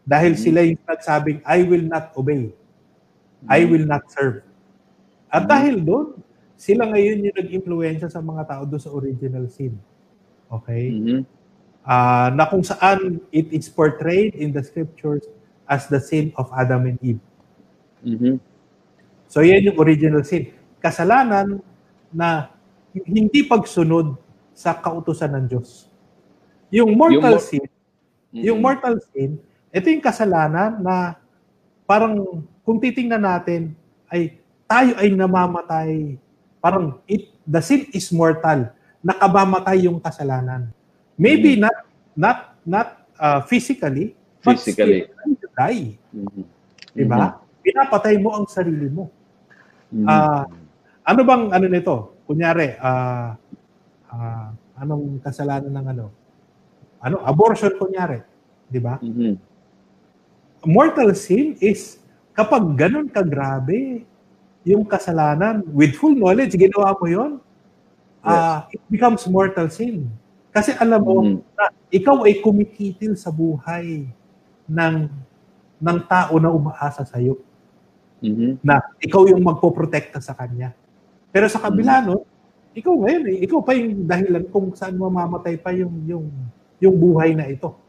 [0.05, 0.41] Dahil Mhm.
[0.41, 2.53] sila yung nagsabing, I will not obey.
[3.49, 4.45] I will not serve.
[5.29, 6.21] At dahil doon,
[6.53, 9.73] sila ngayon yung nag-impluensya sa mga tao doon sa original sin.
[10.53, 10.85] Okay?
[10.91, 11.21] Mhm.
[11.81, 15.25] Ah, na kung saan it is portrayed in the scriptures
[15.65, 17.23] as the sin of Adam and Eve.
[18.03, 18.37] Mhm.
[19.25, 20.53] So yan yung original sin.
[20.77, 21.61] Kasalanan
[22.09, 22.49] na
[22.93, 24.17] hindi pagsunod
[24.51, 25.87] sa kautusan ng Diyos.
[26.69, 27.65] Yung mortal Yung mor- sin,
[28.29, 28.43] Mhm.
[28.43, 29.29] yung mortal sin,
[29.69, 31.17] ito yung kasalanan na
[31.85, 33.73] parang kung titingnan natin
[34.09, 36.17] ay tayo ay namamatay.
[36.59, 38.69] Parang it, the sin is mortal.
[39.01, 40.69] Nakabamatay yung kasalanan.
[41.19, 41.75] Maybe not
[42.15, 42.87] not not
[43.19, 45.11] uh, physically, but Physically.
[45.11, 45.85] still, you die.
[46.15, 46.43] Mhm.
[46.95, 47.43] Di ba?
[47.59, 49.11] Pinapatay mo ang sarili mo.
[49.91, 50.07] Mhm.
[50.07, 50.47] Ah,
[51.03, 51.95] ano bang ano nito?
[52.23, 53.35] Kunyari, ah
[54.07, 56.05] ah, anong kasalanan ng ano?
[57.03, 57.19] Ano?
[57.27, 58.23] Abortion kunyari,
[58.71, 58.95] 'di ba?
[59.03, 59.35] Mhm.
[60.71, 61.99] Mortal sin is
[62.31, 64.07] kapag ganun kagrabe
[64.63, 67.31] yung kasalanan with full knowledge ginawa mo 'yon,
[68.23, 70.07] ah it becomes mortal sin.
[70.49, 71.37] Kasi alam mo Mhm.
[71.53, 74.05] na ikaw ay kumikitil sa buhay
[74.65, 74.95] ng
[75.79, 77.39] ng tao na umaasa sa iyo.
[78.19, 78.59] Mhm.
[78.59, 80.75] na ikaw yung magpoprotekta sa kanya.
[81.31, 82.27] Pero sa kabila no,
[82.75, 86.27] ikaw ngayon eh, ikaw pa yung dahilan kung saan mamamatay pa yung yung
[86.83, 87.79] yung buhay na ito.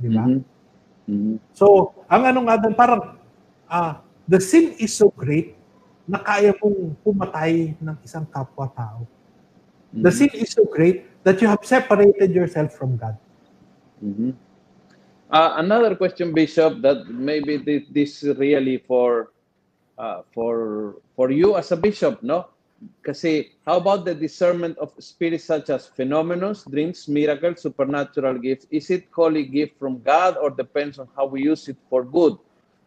[0.00, 0.24] Di ba?
[0.24, 0.40] Mhm.
[1.04, 1.34] Mhm.
[1.52, 3.20] So, ang ano nga doon, parang
[3.68, 5.52] ah, the sin is so great
[6.08, 9.04] na kaya mong pumatay ng isang kapwa-tao.
[9.92, 10.16] The Mhm.
[10.16, 13.20] sin is so great that you have separated yourself from God.
[14.00, 14.32] Mhm.
[15.28, 19.36] Uh, another question, Bishop, that maybe this, this is really for
[20.00, 22.48] uh, for for you as a bishop, no?
[23.04, 28.64] Kasi how about the discernment of spirits such as phenomena, dreams, miracles, supernatural gifts?
[28.72, 32.40] Is it holy gift from God or depends on how we use it for good?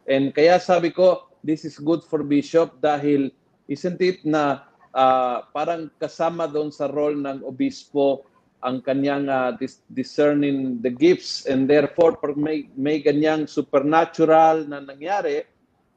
[0.10, 3.30] And kaya sabi ko, this is good for bishop dahil
[3.69, 8.30] isn't it na ah, parang kasama doon sa role ng obispo
[8.62, 14.80] ang kanyang ah, dis- discerning the gifts and therefore pag may may ganyang supernatural na
[14.80, 15.41] nangyari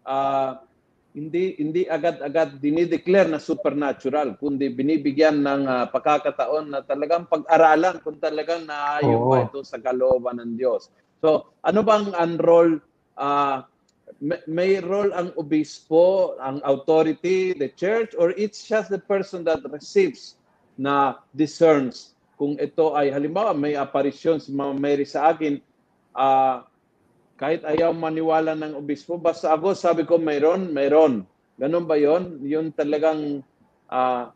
[0.09, 0.65] ah,
[1.15, 8.17] hindi hindi agad-agad dinideclare na supernatural kundi binibigyan ng ah, pagkakataon na talagang pag-aralan kung
[8.17, 9.31] talagang naayon Oo.
[9.31, 10.89] ba ito sa kalooban ng Diyos.
[11.21, 12.81] So, ano bang ang role
[13.21, 13.69] ah,
[14.25, 19.61] may, may role ang obispo, ang authority, the church or it's just the person that
[19.69, 20.41] receives
[20.81, 22.14] na discerns
[22.45, 25.65] kung ito ay halimbawa may apparition si Mama Mary sa akin
[26.13, 26.69] ah
[27.41, 31.25] kahit ayaw maniwala ng obispo basta ako sabi ko mayroon mayroon.
[31.57, 33.41] Ganun ba yon yun talagang
[33.89, 34.29] ah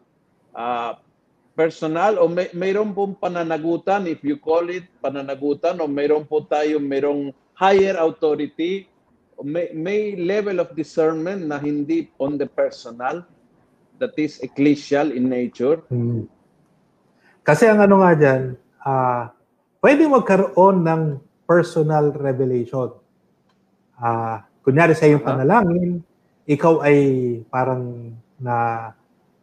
[0.57, 0.97] ah,
[1.53, 2.17] personal?
[2.17, 7.37] O may, mayroon pong pananagutan if you call it pananagutan o mayroon po tayo mayroong
[7.61, 8.89] higher authority?
[9.45, 13.21] May, may level of discernment na hindi on the personal?
[14.01, 15.85] That is ecclesial in nature
[17.49, 18.43] Kasi ang ano nga dyan,
[18.85, 19.33] ah,
[19.81, 21.03] pwede magkaroon ng
[21.49, 22.93] personal revelation.
[23.97, 26.05] Ah, kunyari sa iyong panalangin,
[26.45, 26.99] ikaw ay
[27.49, 28.93] parang na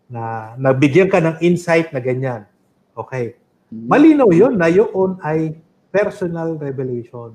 [0.06, 2.46] na nabigyan ka ng insight na ganyan.
[2.94, 3.34] Okay.
[3.74, 5.58] Malinaw 'yon na yun ay
[5.90, 7.34] personal revelation.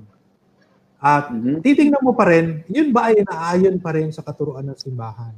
[1.03, 1.61] At Mhm.
[1.65, 5.35] titingnan mo pa rin, yun ba ay naayon pa rin sa katuruan ng simbahan?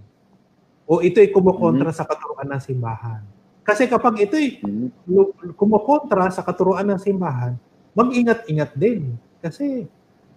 [0.86, 3.24] O ito ay kumukontra sa katuruan ng simbahan?
[3.64, 4.88] Kasi kapag ito ay Mhm.
[5.08, 7.56] lu- kumukontra sa katuruan ng simbahan,
[7.96, 9.16] mag-ingat-ingat din.
[9.40, 9.88] Kasi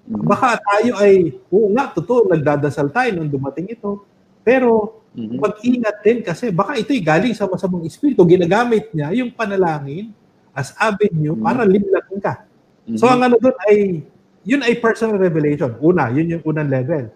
[0.07, 0.23] Mhm.
[0.23, 4.07] baka tayo ay, oo nga, totoo, nagdadasal tayo nung dumating ito.
[4.47, 5.37] Pero Mhm.
[5.43, 8.23] mag-ingat din kasi baka ito'y galing sa masamang espiritu.
[8.23, 10.15] Ginagamit niya yung panalangin
[10.55, 12.47] as avenue para limlatin ka.
[12.95, 14.07] So ang ano doon ay
[14.47, 15.75] yun ay personal revelation.
[15.83, 17.11] Una, yun yung unang level.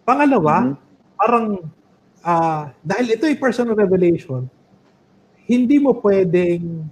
[0.00, 0.72] Pangalawa,
[1.12, 1.60] parang
[2.24, 4.48] uh, dahil ito ay personal revelation,
[5.50, 6.86] hindi mo pwedeng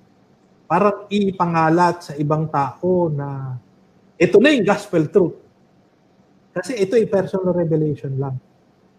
[0.66, 3.54] parang ipangalat sa ibang tao na
[4.18, 5.38] ito na yung gospel truth.
[6.50, 8.34] Kasi ito ay personal revelation lang.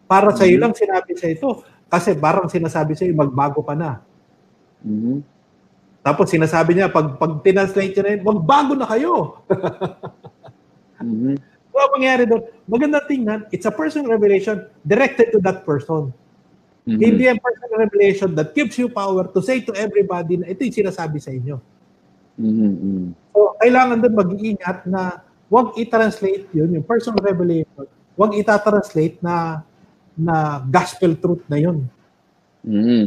[0.08, 0.64] Para sa iyo mm-hmm.
[0.64, 1.62] lang sinabi sa ito.
[1.92, 4.00] Kasi parang sinasabi sa iyo, magbago ka na.
[4.82, 5.18] Mm-hmm.
[6.00, 9.44] Tapos sinasabi niya, pag, pag tinanslate niya na yun, magbago na kayo.
[11.04, 11.36] mm-hmm.
[11.70, 16.16] So, ang mangyari doon, maganda tingnan, it's a personal revelation directed to that person.
[16.90, 17.06] Mm-hmm.
[17.06, 20.74] Hindi ang personal revelation that gives you power to say to everybody na ito yung
[20.74, 21.62] sinasabi sa inyo.
[22.42, 23.14] Mm-hmm.
[23.30, 25.22] So, kailangan doon mag-iingat na
[25.54, 27.86] huwag i-translate yun, yung personal revelation,
[28.18, 29.62] huwag i-translate na
[30.18, 31.86] na gospel truth na yun.
[32.66, 33.04] Mm-hmm.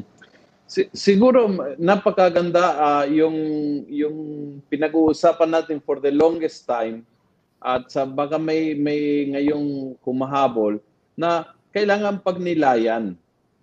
[0.70, 3.36] Si- siguro napakaganda uh, yung
[3.90, 4.16] yung
[4.70, 7.02] pinag-uusapan natin for the longest time
[7.58, 10.80] at sa baka may may ngayong kumahabol
[11.12, 13.12] na kailangan pagnilayan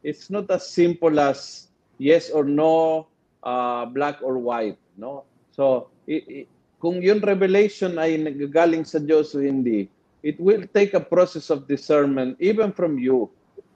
[0.03, 3.07] it's not as simple as yes or no,
[3.43, 5.23] uh, black or white, no?
[5.51, 6.47] So, i- i-
[6.79, 9.91] kung yung revelation ay nagagaling sa Diyos o hindi,
[10.23, 13.27] it will take a process of discernment even from you.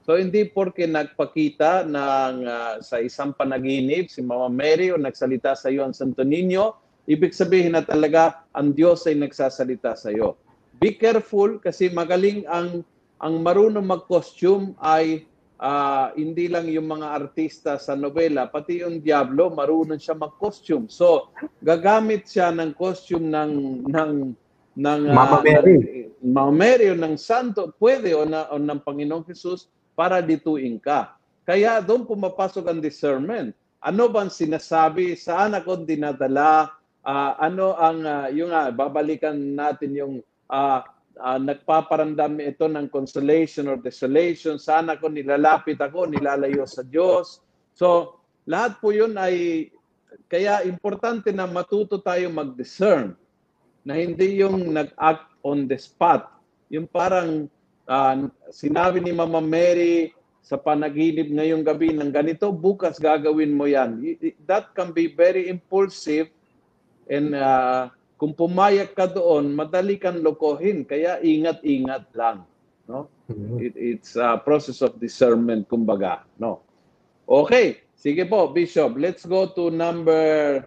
[0.04, 5.72] So hindi porke nagpakita ng uh, sa isang panaginip si Mama Mary o nagsalita sa
[5.72, 6.76] iyo ang Santo Niño,
[7.08, 10.36] ibig sabihin na talaga ang Diyos ay nagsasalita sa iyo.
[10.76, 12.84] Be careful kasi magaling ang
[13.16, 15.24] ang marunong mag-costume ay
[15.60, 20.90] uh, hindi lang yung mga artista sa nobela, pati yung Diablo, marunong siya mag-costume.
[20.90, 21.30] So,
[21.62, 23.52] gagamit siya ng costume ng
[23.86, 24.12] ng
[24.74, 25.76] ng uh, Mama Mary.
[25.78, 30.82] Ng, Mama Mary o ng Santo, pwede o, na, o ng Panginoong Jesus para dituin
[30.82, 31.14] ka.
[31.46, 33.54] Kaya doon pumapasok ang discernment.
[33.84, 35.14] Ano bang sinasabi?
[35.14, 36.72] Saan ako dinadala?
[37.04, 40.14] Uh, ano ang uh, yung uh, babalikan natin yung
[40.48, 40.80] uh,
[41.20, 44.58] uh, nagpaparamdam ito ng consolation or desolation.
[44.58, 47.42] Sana ko nilalapit ako, nilalayo sa Diyos.
[47.74, 49.68] So, lahat po yun ay,
[50.30, 53.18] kaya importante na matuto tayo mag-discern
[53.84, 56.30] na hindi yung nag-act on the spot.
[56.72, 57.46] Yung parang
[57.86, 58.16] uh,
[58.48, 64.00] sinabi ni Mama Mary sa panaginip ngayong gabi ng ganito, bukas gagawin mo yan.
[64.44, 66.28] That can be very impulsive
[67.08, 70.86] and uh, kung pumayag ka doon, madali kang lokohin.
[70.86, 72.46] Kaya ingat-ingat lang.
[72.86, 73.10] No?
[73.26, 73.56] Mm-hmm.
[73.58, 76.22] It, it's a process of discernment, kumbaga.
[76.38, 76.62] No?
[77.26, 77.82] Okay.
[77.98, 78.94] Sige po, Bishop.
[79.00, 80.62] Let's go to number...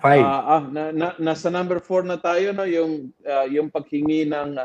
[0.00, 0.24] Five.
[0.24, 2.64] Uh, ah, na, na, nasa number four na tayo, no?
[2.64, 4.56] yung, uh, yung paghingi ng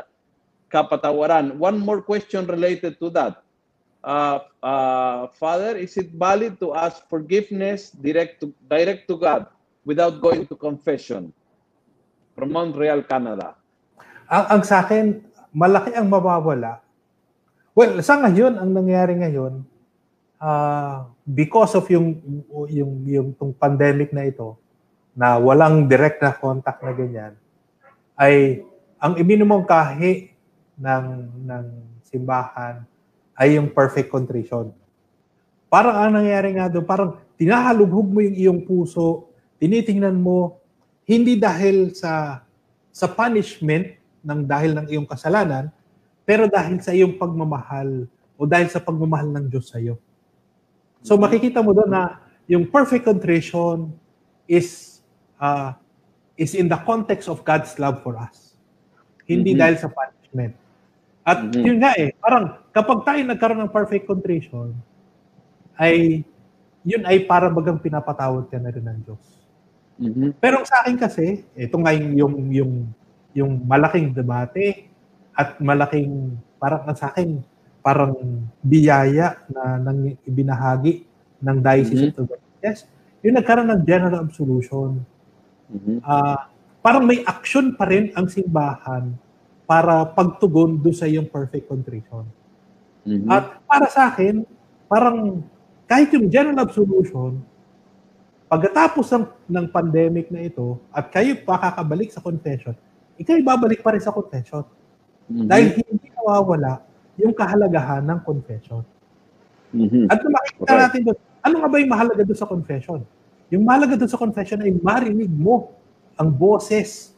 [0.72, 1.60] kapatawaran.
[1.60, 3.44] One more question related to that.
[4.00, 9.50] Uh, uh, Father, is it valid to ask forgiveness direct to, direct to God
[9.84, 11.34] without going to confession?
[12.36, 13.56] From Montreal, Canada?
[14.28, 15.24] Ang, ang sa akin,
[15.56, 16.84] malaki ang mawawala.
[17.72, 19.64] Well, sa ngayon, ang nangyari ngayon,
[20.36, 22.20] uh, because of yung,
[22.68, 24.60] yung, yung yung pandemic na ito,
[25.16, 27.32] na walang direct na contact na ganyan,
[28.20, 28.60] ay
[29.00, 30.28] ang iminumong kahi
[30.76, 31.04] ng,
[31.40, 31.64] ng
[32.04, 32.84] simbahan
[33.32, 34.72] ay yung perfect contrition.
[35.72, 40.60] Parang ang nangyari nga doon, parang tinahalubhog mo yung iyong puso, tinitingnan mo
[41.06, 42.42] hindi dahil sa
[42.90, 43.94] sa punishment
[44.26, 45.70] ng dahil ng iyong kasalanan,
[46.26, 50.02] pero dahil sa iyong pagmamahal o dahil sa pagmamahal ng Diyos sa iyo.
[51.06, 52.18] So makikita mo doon na
[52.50, 53.94] yung perfect contrition
[54.50, 54.98] is
[55.38, 55.78] uh,
[56.34, 58.58] is in the context of God's love for us.
[59.24, 59.62] Hindi mm-hmm.
[59.62, 60.54] dahil sa punishment.
[61.22, 61.62] At mm-hmm.
[61.62, 64.74] yun nga eh, parang kapag tayo nagkaroon ng perfect contrition,
[65.78, 66.26] ay
[66.86, 69.45] yun ay para bagang pinapatawad ka na rin ng Diyos.
[69.96, 70.36] Mm-hmm.
[70.40, 72.72] Pero sa akin kasi, ito nga yung, yung, yung,
[73.32, 74.88] yung malaking debate
[75.32, 77.40] at malaking, parang sa akin,
[77.80, 78.12] parang
[78.60, 81.06] biyaya na nang ibinahagi
[81.40, 82.32] ng Diocese mm-hmm.
[82.32, 82.88] of Yes,
[83.22, 85.04] yung nagkaroon ng general absolution.
[85.70, 86.02] Mm-hmm.
[86.02, 86.40] Uh,
[86.82, 89.14] parang may action pa rin ang simbahan
[89.66, 92.26] para pagtugon do sa yung perfect contrition.
[93.06, 93.28] Mm-hmm.
[93.30, 94.42] At para sa akin,
[94.90, 95.46] parang
[95.86, 97.38] kahit yung general absolution,
[98.46, 102.78] Pagkatapos ng, ng pandemic na ito, at kayo pakakabalik sa confession,
[103.18, 104.62] ikay babalik pa rin sa confession.
[105.26, 105.46] Mm-hmm.
[105.50, 106.72] Dahil hindi nawawala
[107.18, 108.86] yung kahalagahan ng confession.
[109.74, 110.04] Mm-hmm.
[110.06, 110.78] At makikita okay.
[110.78, 113.00] natin doon, ano nga ba yung mahalaga doon sa confession?
[113.50, 115.74] Yung mahalaga doon sa confession ay marinig mo
[116.14, 117.14] ang boses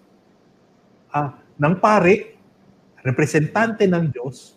[1.12, 2.40] uh, ng pare,
[3.04, 4.56] representante ng Diyos,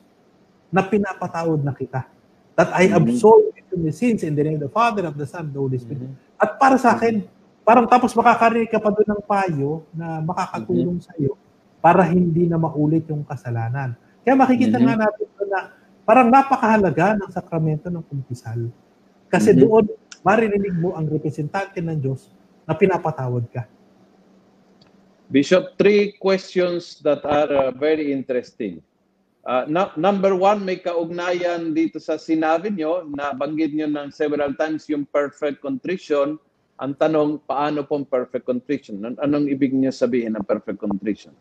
[0.72, 2.08] na pinapatawad na kita.
[2.62, 3.10] That I mm-hmm.
[3.10, 5.54] absolve you from your sins in the name of the Father, of the Son, of
[5.58, 6.06] the Holy Spirit.
[6.06, 6.38] Mm-hmm.
[6.38, 7.26] At para sa akin,
[7.66, 11.10] parang tapos makakarinig ka pa doon ng payo na makakatulong mm-hmm.
[11.10, 11.34] sa iyo
[11.82, 13.98] para hindi na maulit yung kasalanan.
[14.22, 14.86] Kaya makikita Mhm.
[14.86, 15.60] nga natin na
[16.06, 18.70] parang napakahalaga ng sakramento ng kumpisal.
[19.26, 19.60] Kasi Mhm.
[19.66, 19.86] doon,
[20.22, 22.30] maririnig mo ang representante ng Diyos
[22.70, 23.66] na pinapatawad ka.
[25.34, 28.84] Bishop, three questions that are uh, very interesting.
[29.42, 34.54] Uh, nu- number one, may kaugnayan dito sa sinabi nyo, na banggit nyo ng several
[34.54, 36.38] times yung perfect contrition.
[36.78, 39.02] Ang tanong, paano pong perfect contrition?
[39.02, 41.34] An- Anong ibig niyo sabihin ng perfect contrition?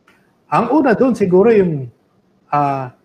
[0.49, 1.93] Ang una doon siguro yung
[2.49, 2.97] ah,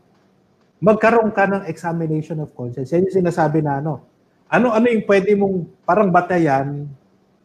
[0.80, 2.96] magkaroon ka ng examination of conscience.
[2.96, 4.00] Yan yung sinasabi na ano.
[4.48, 6.88] Ano-ano yung pwede mong parang batayan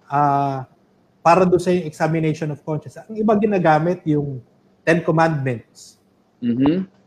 [0.07, 0.71] ah,
[1.19, 2.95] para doon sa yung examination of conscience.
[3.11, 4.39] Ang iba ginagamit yung
[4.87, 5.99] Ten Commandments.
[6.41, 7.00] Mhm.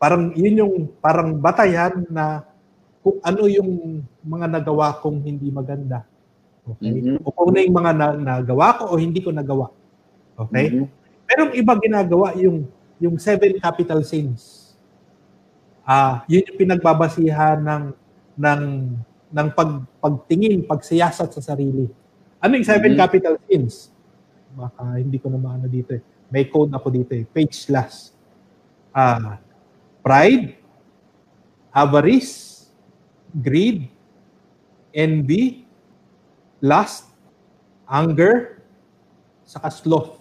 [0.00, 0.74] Parang yun yung
[1.04, 2.40] parang batayan na
[3.04, 6.08] kung ano yung mga nagawa kong hindi maganda.
[6.64, 6.92] Okay?
[7.04, 7.20] Mhm.
[7.24, 9.68] O kung ano yung mga na, nagawa ko o hindi ko nagawa.
[10.40, 10.72] Okay?
[10.72, 10.86] Mhm.
[11.28, 12.64] Pero ang iba ginagawa yung
[13.00, 14.72] yung seven capital sins.
[15.84, 17.84] Ah, yun yung pinagbabasihan ng
[18.36, 18.62] ng
[19.30, 19.70] ng pag,
[20.02, 21.86] pagtingin, pagsiyasat sa sarili.
[22.42, 23.00] Ano yung seven Mhm.
[23.00, 23.92] capital sins?
[24.56, 26.02] Baka hindi ko na maano dito eh.
[26.32, 27.24] May code ako dito eh.
[27.28, 28.12] Page last.
[28.94, 29.38] Ah,
[30.00, 30.56] pride,
[31.70, 32.66] avarice,
[33.32, 33.86] greed,
[34.90, 35.64] envy,
[36.60, 37.08] lust,
[37.86, 38.62] anger,
[39.46, 40.20] saka sloth.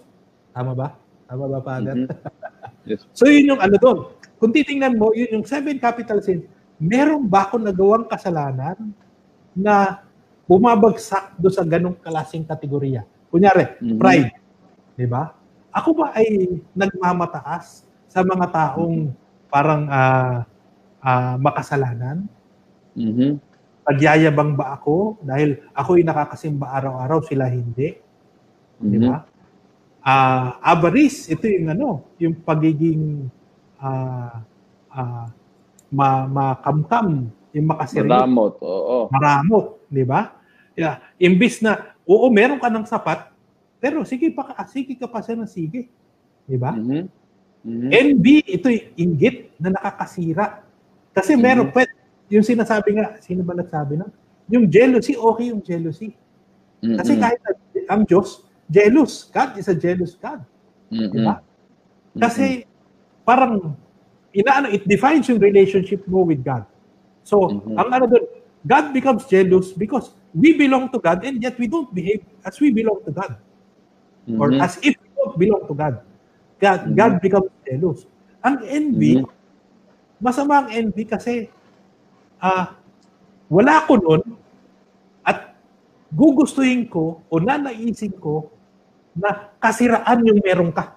[0.53, 0.87] Tama ba?
[1.25, 1.95] Tama ba, Father?
[1.95, 2.07] Mhm.
[2.85, 3.05] Yes.
[3.17, 3.97] So yun yung ano doon.
[4.39, 6.47] Kung titingnan mo, yun yung seven capital sins,
[6.79, 8.95] meron ba akong nagawang kasalanan
[9.53, 10.01] na
[10.47, 13.03] bumabagsak do sa ganong klaseng kategorya?
[13.29, 13.99] Kunyari, Mhm.
[13.99, 14.31] pride.
[14.97, 15.29] Di ba?
[15.69, 19.13] Ako ba ay nagmamataas sa mga taong
[19.51, 20.45] parang ah,
[21.03, 22.25] ah, makasalanan?
[22.97, 23.41] Mhm.
[23.89, 27.97] Nagyayabang ba ako dahil ako'y nakakasimba araw-araw, sila hindi?
[28.79, 29.05] Di Mhm.
[29.09, 29.25] ba?
[30.05, 31.89] Ah, avarice, ito yung ano,
[32.21, 33.27] yung pagiging
[33.81, 34.41] ah
[34.93, 35.27] ah
[35.93, 39.09] ma makamkam, yung makasiryo, Maramot, oo.
[39.11, 40.37] maramot, di ba?
[40.77, 41.01] Yeah.
[41.19, 43.29] Imbis na, oo, meron ka ng sapat,
[43.81, 45.89] pero sige pa, sige ka pa siya ng sige.
[46.47, 46.73] Di ba?
[46.77, 47.09] Mhm.
[47.63, 47.89] Mhm.
[47.91, 50.63] Envy, ito yung inggit na nakakasira.
[51.11, 51.75] Kasi meron, Mhm.
[51.75, 51.91] pwede,
[52.29, 54.07] yung sinasabi nga, sino ba nagsabi na?
[54.47, 56.15] Yung jealousy, okay yung jealousy.
[56.79, 57.21] Kasi Mhm.
[57.21, 57.39] kahit
[57.91, 59.27] ang Diyos, jealous.
[59.33, 60.39] God is a jealous God.
[60.93, 61.11] Mhm.
[61.11, 61.35] Di ba?
[62.15, 62.63] Kasi
[63.27, 63.75] parang
[64.31, 66.63] inaano it defines yung relationship mo with God.
[67.25, 67.75] So, Mhm.
[67.77, 68.25] ang ano doon,
[68.65, 72.69] God becomes jealous because we belong to God and yet we don't behave as we
[72.69, 73.37] belong to God
[74.29, 74.37] Mhm.
[74.37, 75.95] or as if we don't belong to God.
[76.59, 76.95] God, Mhm.
[76.95, 77.99] God becomes jealous.
[78.43, 79.27] Ang envy, Mhm.
[80.19, 81.47] masama ang envy kasi
[82.39, 82.75] ah
[83.47, 84.21] wala ko nun
[85.23, 85.55] at
[86.11, 88.51] gugustuhin ko o nanaisin ko
[89.15, 90.95] na kasiraan yung meron ka.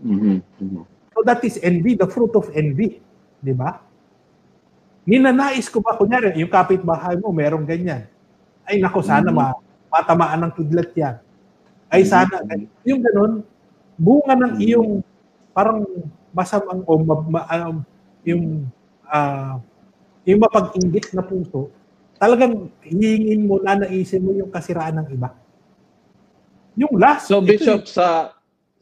[0.00, 0.40] Mhm.
[0.60, 0.82] Mhm.
[1.16, 3.00] So that is envy, the fruit of envy.
[3.40, 3.80] Di ba?
[5.06, 8.04] Ninanais ko ba, kunyari, yung kapitbahay mo, merong ganyan.
[8.66, 9.36] Ay, nako, sana Mhm.
[9.38, 9.54] ma
[9.88, 11.16] matamaan ng kidlat yan.
[11.88, 12.10] Ay, Mhm.
[12.10, 12.36] sana,
[12.84, 13.32] yung ganun,
[13.96, 15.00] bunga ng iyong
[15.56, 15.84] parang
[16.36, 17.76] masamang o ma- ma- um,
[18.28, 18.68] yung
[19.08, 19.56] ah,
[20.26, 21.70] yung mapag-inggit na puso,
[22.18, 25.30] talagang hihingin mo, nanaisin mo yung kasiraan ng iba.
[26.76, 28.36] Yung last, So Bishop sa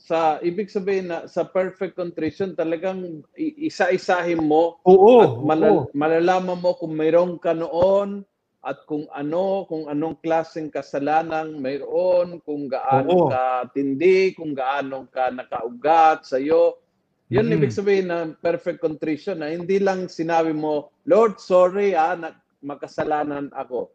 [0.05, 5.93] sa ibig sabihin na sa perfect contrition talagang isa-isahin mo yung, oo, at malal- oo.
[5.97, 8.21] malalaman mo kung mayroon ka noon
[8.65, 13.29] at kung ano, kung anong klaseng kasalanan mayroon, kung gaano Oo.
[13.29, 16.81] ka tindi, kung gaano ka nakaugat sa iyo.
[17.29, 17.55] Yun Mm.
[17.61, 22.33] ibig sabihin ng perfect contrition na hindi lang sinabi mo, Lord, sorry ah, na,
[22.65, 23.93] makasalanan ako.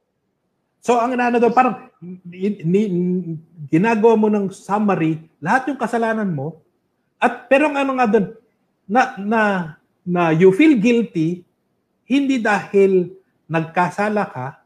[0.85, 1.89] So ang ano doon, parang
[2.23, 2.93] ni, ni-
[3.73, 6.61] ginagawa mo ng summary, lahat yung kasalanan mo,
[7.17, 8.27] at pero ang ano nga doon,
[8.85, 9.41] na, na,
[10.05, 11.41] na you feel guilty,
[12.05, 13.17] hindi dahil
[13.49, 14.58] nagkasala ka,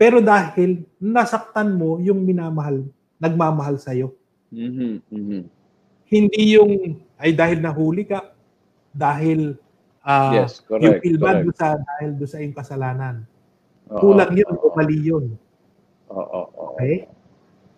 [0.00, 2.88] pero dahil nasaktan mo yung minamahal,
[3.20, 4.16] nagmamahal sa'yo.
[4.48, 5.44] Mhm, mhm.
[6.08, 8.32] Hindi yung, ay dahil nahuli ka,
[8.96, 9.60] dahil
[10.00, 11.04] ah, yes, you correct.
[11.04, 11.60] feel bad correct.
[11.60, 13.16] sa, dahil doon sa iyong kasalanan.
[13.92, 15.36] Oo, Kulang yun o oo, mali yun.
[16.08, 16.16] oo,
[16.48, 16.48] oo.
[16.80, 17.04] Okay?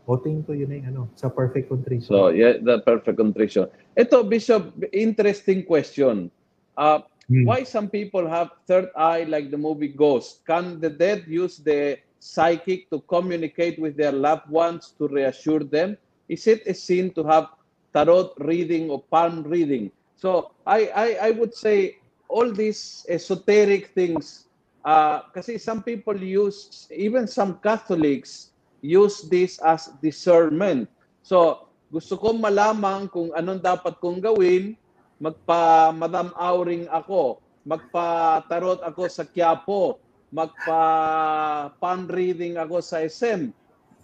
[0.06, 2.06] Voting ko yun ay ano, sa perfect contrition.
[2.06, 3.66] So, yeah, the perfect contrition.
[3.98, 6.30] Ito, Bishop, interesting question.
[6.78, 7.46] Uh, Hmm.
[7.46, 10.42] why some people have third eye like the movie Ghost?
[10.42, 15.98] Can the dead use the psychic to communicate with their loved ones to reassure them?
[16.30, 17.50] Is it a sin to have
[17.90, 19.90] tarot reading or palm reading?
[20.14, 21.98] So, I, I, I would say
[22.30, 24.46] all these esoteric things,
[24.86, 28.54] uh, kasi some people use, even some Catholics
[28.86, 30.86] use this as discernment.
[31.26, 34.78] So, gusto ko malaman kung anong dapat kong gawin,
[35.18, 39.98] magpa Madam Auring ako, magpa-tarot ako sa Quiapo,
[40.32, 43.52] magpa palm reading ako sa SM.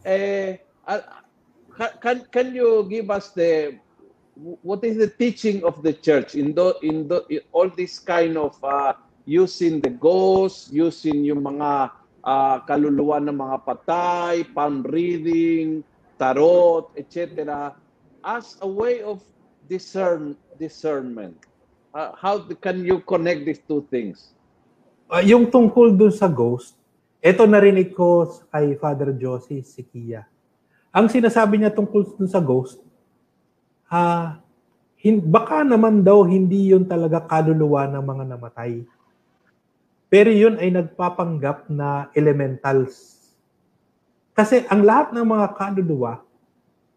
[0.05, 0.61] Eh,
[2.05, 3.81] can, can you give us the
[4.63, 8.39] what is the teaching of the church in the, in the in all this kind
[8.39, 8.95] of uh,
[9.27, 11.91] using the ghost, using yung mga
[12.23, 15.83] uh, kaluluwa ng mga patay, palm reading,
[16.21, 17.75] tarot, etc.
[18.25, 19.23] as a way of
[19.69, 21.35] discern discernment.
[21.95, 24.38] Uh, how can you connect these two things?
[25.09, 26.77] Uh, yung tungkol dun sa ghost,
[27.25, 30.29] ito narinig ko kay Father Josie Sikia.
[30.93, 32.77] Ang sinasabi niya tungkol dun sa ghost,
[33.89, 34.37] uh,
[35.01, 38.73] hin- baka naman daw hindi yun talaga kaluluwa ng mga namatay.
[40.13, 43.17] Pero yun ay nagpapanggap na elementals.
[44.37, 46.21] Kasi ang lahat ng mga kaluluwa,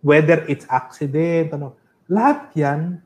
[0.04, 1.80] whether it's accident, ano,
[2.12, 3.00] lahat yan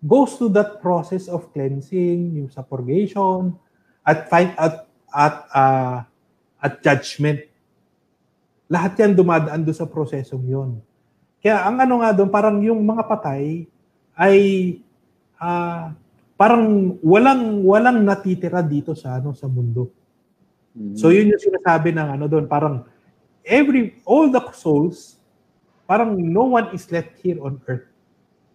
[0.00, 3.60] goes to that process of cleansing, yung sa purgation,
[4.02, 5.96] at find at at uh,
[6.62, 7.42] at judgment.
[8.70, 10.70] Lahat yan dumadaan doon sa prosesong yon.
[11.42, 13.66] Kaya ang ano nga doon, parang yung mga patay
[14.14, 14.36] ay
[15.42, 15.90] uh,
[16.38, 19.90] parang walang walang natitira dito sa ano sa mundo.
[20.72, 20.96] Mm-hmm.
[20.96, 22.86] So yun yung sinasabi ng ano doon, parang
[23.42, 25.22] every all the souls
[25.92, 27.84] parang no one is left here on earth.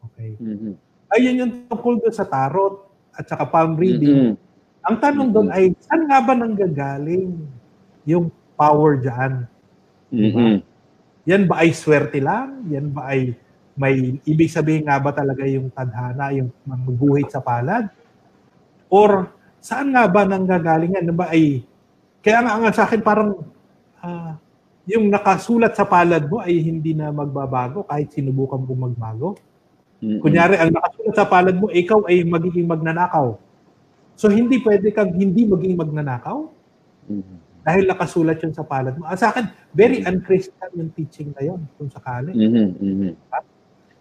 [0.09, 0.33] Okay.
[0.41, 0.73] Mm-hmm.
[1.13, 4.33] Ayun yung tungkol doon sa tarot at saka palm reading.
[4.33, 4.46] Mm-hmm.
[4.87, 7.35] Ang tanong doon ay saan nga ba nanggagaling
[8.07, 9.33] yung power diyan?
[10.15, 10.53] Mm-hmm.
[11.27, 12.63] Yan ba ay swerte lang?
[12.71, 13.35] Yan ba ay
[13.75, 17.91] may ibig sabihin nga ba talaga yung tadhana, yung magguhit sa palad?
[18.87, 19.27] Or
[19.59, 21.03] saan nga ba nanggagaling yan?
[21.03, 21.67] Ano ba ay,
[22.23, 23.43] kaya nga, nga sa akin parang
[23.99, 24.39] uh,
[24.87, 29.35] yung nakasulat sa palad mo ay hindi na magbabago kahit sinubukan mo magbago.
[29.99, 30.23] Mm-hmm.
[30.23, 33.35] Kunyari, ang nakasulat sa palad mo, ikaw ay magiging magnanakaw.
[34.17, 36.49] So, hindi pwede kang hindi maging magnanakaw
[37.13, 37.37] mm-hmm.
[37.61, 39.05] dahil nakasulat yun sa palad mo.
[39.05, 39.45] Ah, sa akin,
[39.77, 42.33] very unchristian yung teaching na yun kung sakali.
[42.33, 42.67] Mm-hmm.
[42.81, 43.13] Mm-hmm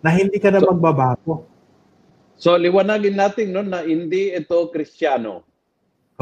[0.07, 1.35] na hindi ka na so, magbabago.
[2.39, 5.43] So liwanagin natin no na hindi ito Kristiyano.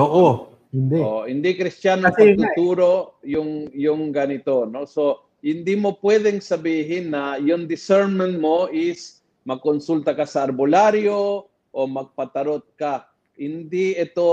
[0.01, 0.99] Oo, hindi.
[1.05, 4.89] Oh, hindi Kristiyano Kasi pagtuturo yung yung ganito, no?
[4.89, 11.81] So hindi mo pwedeng sabihin na yung discernment mo is magkonsulta ka sa arbolaryo o
[11.85, 13.05] magpatarot ka.
[13.35, 14.27] Hindi ito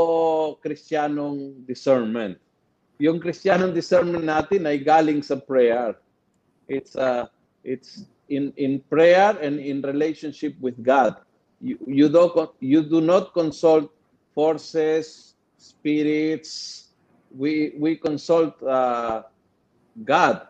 [0.61, 2.37] Kristiyanong discernment.
[3.01, 5.97] Yung Kristiyanong discernment natin ay galing sa prayer.
[6.69, 7.25] It's uh,
[7.65, 11.19] it's in, in prayer and in relationship with God.
[11.59, 12.29] You, you, do,
[12.59, 13.91] you do not consult
[14.33, 16.89] forces, spirits.
[17.29, 19.23] We, we consult uh,
[20.03, 20.47] God.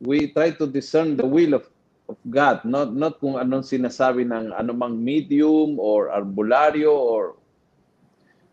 [0.00, 1.70] We try to discern the will of,
[2.08, 7.36] of God, not, not kung anong sinasabi ng anumang medium or arbularyo or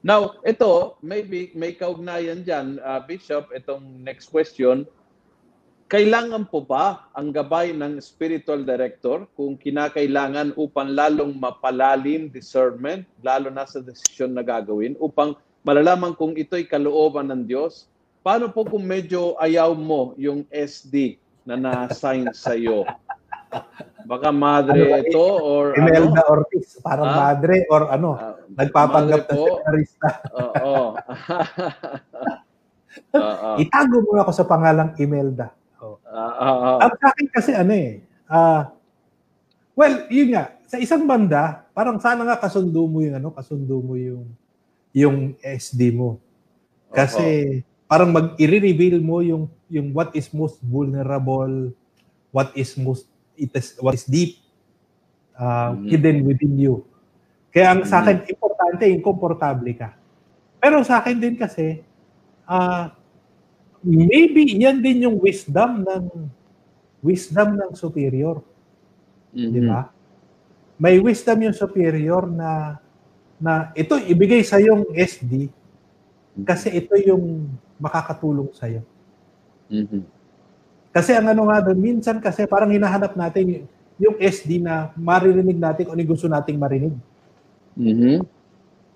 [0.06, 4.86] Now, ito, maybe may kaugnayan dyan, uh, Bishop, itong next question
[5.86, 13.53] kailangan po ba ang gabay ng spiritual director kung kinakailangan upang lalong mapalalim discernment, lalo
[13.53, 17.86] na sa desisyon na gagawin, upang malalaman kung ito'y kalooban ng Diyos?
[18.26, 22.82] Paano po kung medyo ayaw mo yung SD na na-assign sa iyo?
[24.05, 26.31] Baka madre ano ito or Imelda ano?
[26.37, 27.17] Ortiz, parang ah?
[27.33, 30.09] madre or ano, uh, nagpapanggap na seminarista.
[30.37, 30.83] Oo.
[33.57, 35.49] Itago mo ako sa pangalang Imelda.
[35.81, 36.77] Uh, uh, uh.
[36.85, 38.69] Ang akin kasi ano eh, uh,
[39.73, 43.97] well, yun nga, sa isang banda, parang sana nga kasundo mo yung ano, kasundo mo
[43.97, 44.29] yung
[44.95, 46.21] yung SD mo.
[46.93, 47.89] Kasi uh-huh.
[47.89, 51.73] parang mag i-reveal mo yung yung what is most vulnerable,
[52.29, 54.39] what is most it is, what is deep
[55.36, 55.88] uh, mm-hmm.
[55.91, 56.83] hidden within you.
[57.51, 57.91] Kaya ang mm-hmm.
[57.91, 59.95] sa akin importante yung komportable ka.
[60.59, 61.83] Pero sa akin din kasi
[62.47, 62.91] uh,
[63.86, 66.05] maybe yan din yung wisdom ng
[67.05, 68.41] wisdom ng superior.
[69.36, 69.51] Mm-hmm.
[69.53, 69.81] Di ba?
[70.75, 72.81] May wisdom yung superior na
[73.36, 75.51] na ito ibigay sa yung SD
[76.43, 78.83] kasi ito yung makakatulong sa iyo.
[79.71, 80.14] Mm-hmm.
[80.95, 83.67] Kasi ang ano nga doon, minsan kasi parang hinahanap natin
[83.99, 86.95] yung SD na maririnig natin kung ano gusto nating marinig.
[87.75, 88.23] Mm-hmm.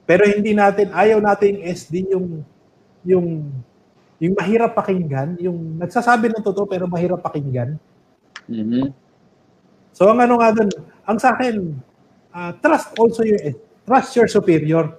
[0.07, 2.27] Pero hindi natin, ayaw natin yung SD yung
[3.03, 3.27] yung
[4.15, 7.75] yung mahirap pakinggan, yung nagsasabi ng totoo pero mahirap pakinggan.
[8.47, 8.95] Mm-hmm.
[9.91, 10.71] So ang ano nga doon,
[11.03, 11.75] ang sa akin,
[12.31, 14.95] uh, trust also your, trust your superior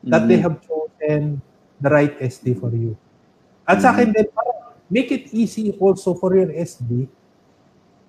[0.00, 0.28] that mm-hmm.
[0.32, 1.44] they have chosen
[1.76, 2.96] the right SD for you.
[3.68, 3.84] At mm-hmm.
[3.84, 4.26] sa akin din,
[4.92, 7.08] make it easy also for your SD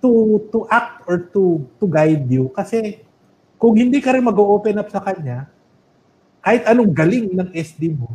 [0.04, 0.12] to
[0.52, 3.00] to act or to to guide you kasi
[3.56, 5.48] kung hindi ka rin mag-open up sa kanya,
[6.44, 8.12] kahit anong galing ng SD mo,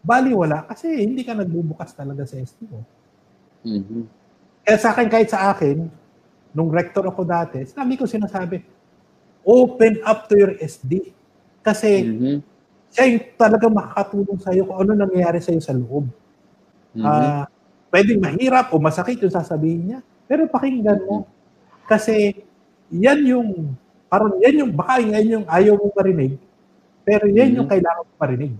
[0.00, 2.80] bali wala kasi hindi ka nagbubukas talaga sa SD mo.
[3.60, 4.08] Mhm.
[4.64, 5.84] Kaya sa akin, kahit sa akin,
[6.56, 8.64] nung rector ako dati, lagi ko sinasabi,
[9.44, 11.12] open up to your SD.
[11.60, 12.36] Kasi Mhm.
[12.88, 16.08] siya yung talaga makakatulong sa'yo kung ano nangyayari sa'yo sa loob.
[16.96, 17.04] Mhm.
[17.04, 17.44] Ah,
[17.94, 21.30] pwedeng mahirap o masakit yung sasabihin niya, pero pakinggan mo.
[21.86, 22.42] Kasi
[22.90, 23.78] yan yung,
[24.10, 26.34] parang yan yung, baka yan yung ayaw mong marinig,
[27.06, 27.72] pero yan yung Mhm.
[27.78, 28.52] kailangan mong marinig.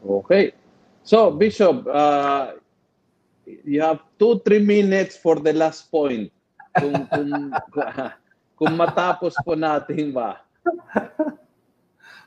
[0.00, 0.56] Okay.
[1.04, 2.56] So, Bishop, uh,
[3.68, 6.32] you have two, three minutes for the last point.
[6.72, 7.30] Kung, kung,
[8.56, 10.40] kung matapos po natin ba?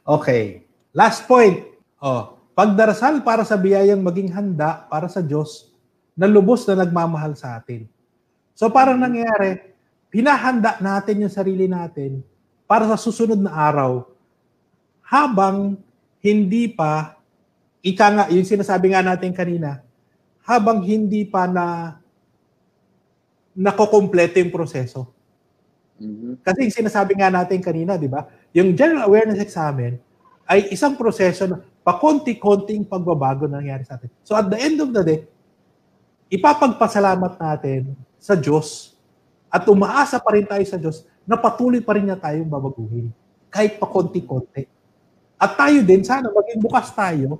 [0.04, 0.68] Okay.
[0.92, 1.64] Last point.
[2.04, 5.73] Oh, pagdarasal para sa biyayang maging handa para sa Diyos
[6.14, 7.90] na lubos na nagmamahal sa atin.
[8.54, 9.74] So parang nangyayari,
[10.14, 12.22] pinahanda natin yung sarili natin
[12.70, 14.06] para sa susunod na araw
[15.02, 15.78] habang
[16.24, 17.18] hindi pa,
[17.84, 19.84] ika nga, yung sinasabi nga natin kanina,
[20.46, 21.98] habang hindi pa na
[23.54, 25.10] nakokompleto yung proseso.
[26.02, 26.42] Mhm.
[26.42, 28.26] Kasi yung sinasabi nga natin kanina, di ba?
[28.54, 30.02] Yung general awareness examen
[30.50, 34.10] ay isang proseso na pakonti-konting pagbabago na nangyari sa atin.
[34.24, 35.20] So at the end of the day,
[36.32, 38.96] ipapagpasalamat natin sa Diyos
[39.52, 43.12] at umaasa pa rin tayo sa Diyos na patuloy pa rin niya tayong babaguhin
[43.54, 44.66] kahit pakonti-konti.
[45.38, 47.38] At tayo din, sana maging bukas tayo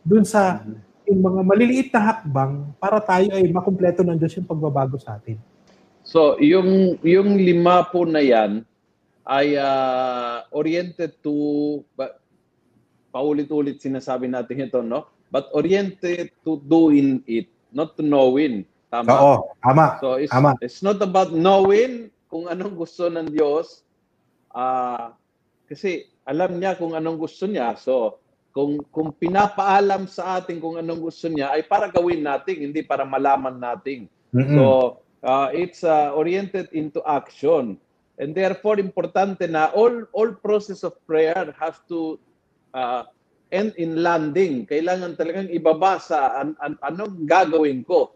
[0.00, 0.64] dun sa
[1.04, 5.36] yung mga maliliit na hakbang para tayo ay makumpleto ng Diyos yung pagbabago sa atin.
[6.06, 8.62] So, yung, yung lima po na yan
[9.26, 11.82] ay ah, oriented to,
[13.10, 15.10] paulit-ulit sinasabi natin ito, no?
[15.30, 18.66] But oriented to doing it, not to knowing.
[18.90, 19.10] Tama?
[19.14, 20.02] Oo, tama.
[20.02, 20.58] So it's, Tama.
[20.58, 23.86] it's not about knowing kung anong gusto ng Diyos.
[24.50, 25.14] Ah,
[25.70, 27.78] kasi alam niya kung anong gusto niya.
[27.78, 28.18] So
[28.50, 33.06] kung kung pinapaalam sa atin kung anong gusto niya ay para gawin natin, hindi para
[33.06, 34.10] malaman natin.
[34.34, 34.58] Mm-mm.
[34.58, 34.64] So
[35.22, 37.78] uh, it's uh, oriented into action.
[38.20, 42.18] And therefore importante na all all process of prayer has to
[42.74, 43.06] uh,
[43.50, 44.64] end in landing.
[44.66, 48.14] Kailangan talagang ibaba sa an, an, anong gagawin ko.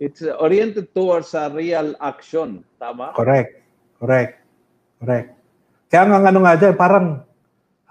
[0.00, 2.64] It's uh, oriented towards a real action.
[2.80, 3.12] Tama?
[3.12, 3.60] Correct.
[4.00, 4.40] Correct.
[5.02, 5.28] Correct.
[5.90, 7.06] Kaya nga ano nga dyan, parang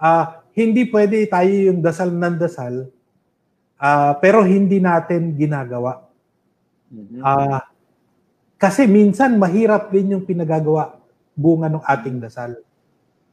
[0.00, 2.88] ah, hindi pwede tayo yung dasal ng dasal,
[3.76, 6.08] ah, pero hindi natin ginagawa.
[6.90, 7.20] Mhm.
[7.22, 7.62] Ah,
[8.56, 10.96] kasi minsan mahirap din yung pinagagawa
[11.36, 12.56] bunga ng ating dasal.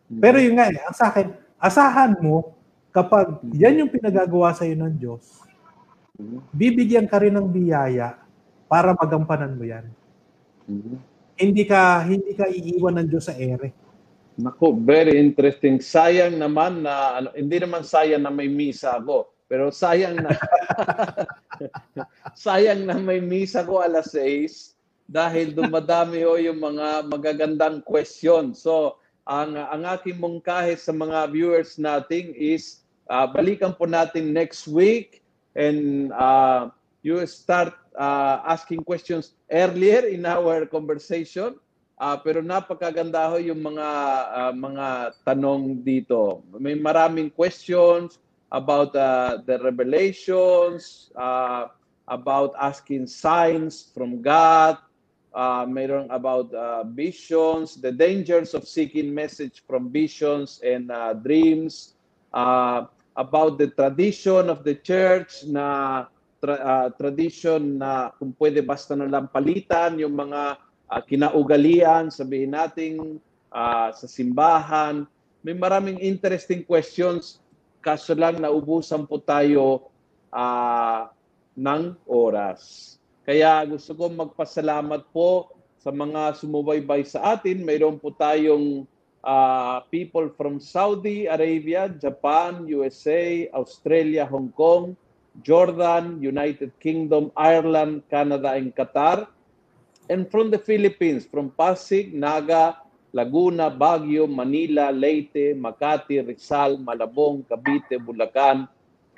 [0.08, 1.28] Pero yun nga eh, ang sa akin,
[1.60, 2.57] asahan mo
[2.98, 5.46] kapag yan yung pinagagawa sa'yo ng Diyos,
[6.50, 8.18] bibigyan ka rin ng biyaya
[8.66, 9.86] para magampanan mo yan.
[11.38, 13.70] Hindi ka hindi ka iiwan ng Diyos sa ere.
[14.38, 15.78] Naku, very interesting.
[15.82, 19.34] Sayang naman na, ano, hindi naman sayang na may misa ako.
[19.50, 20.30] Pero sayang na,
[22.46, 24.78] sayang na may misa ko alas 6
[25.10, 28.54] dahil dumadami ho yung mga magagandang question.
[28.54, 34.68] So, ang, ang aking mungkahe sa mga viewers natin is ah, balikan po natin next
[34.68, 35.24] week
[35.56, 36.70] and uh,
[37.02, 41.58] you start uh, asking questions earlier in our conversation.
[41.98, 43.88] Ah, pero napakaganda ho yung mga
[44.30, 44.88] ah, mga
[45.26, 46.46] tanong dito.
[46.54, 48.22] May maraming questions
[48.54, 51.74] about uh, the revelations, uh,
[52.08, 54.78] about asking signs from God,
[55.34, 61.94] uh, mayroon about uh, visions, the dangers of seeking message from visions and uh, dreams,
[62.34, 62.86] uh,
[63.18, 66.06] about the tradition of the church na
[66.38, 72.54] tra- uh, tradition na kung pwede basta na lang palitan yung mga uh, kinaugalian, sabihin
[72.54, 73.18] natin
[73.50, 75.10] uh, sa simbahan.
[75.42, 77.42] May maraming interesting questions
[77.82, 79.88] kaso lang naubusan po tayo
[80.28, 81.08] ah,
[81.56, 82.94] ng oras.
[83.24, 87.64] Kaya gusto ko magpasalamat po sa mga sumubaybay sa atin.
[87.64, 88.84] Mayroon po tayong
[89.28, 94.96] ah, people from Saudi Arabia, Japan, USA, Australia, Hong Kong,
[95.44, 99.28] Jordan, United Kingdom, Ireland, Canada, and Qatar.
[100.10, 102.80] And from the Philippines, from Pasig, Naga,
[103.12, 108.68] Laguna, Baguio, Manila, Leyte, Makati, Rizal, Malabong, Cavite, Bulacan,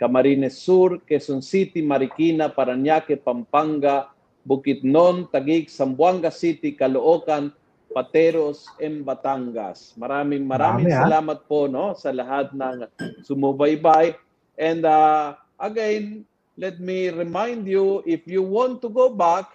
[0.02, 4.10] Camarines Sur, Quezon City, Marikina, Paranaque, Pampanga,
[4.48, 7.54] Bukidnon, Taguig, Zamboanga City, Caloocan,
[7.90, 9.98] Pateros, and Batangas.
[9.98, 12.86] Maraming maraming Marami, salamat po no sa lahat ng
[13.26, 14.14] sumubaybay.
[14.60, 16.26] And uh, again,
[16.60, 19.50] let me remind you if you want to go back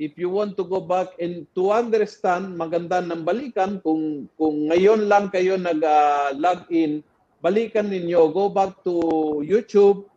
[0.00, 5.04] if you want to go back and to understand, maganda ng balikan kung kung ngayon
[5.04, 7.04] lang kayo nag-log uh, in,
[7.44, 8.96] balikan ninyo, go back to
[9.44, 10.08] YouTube,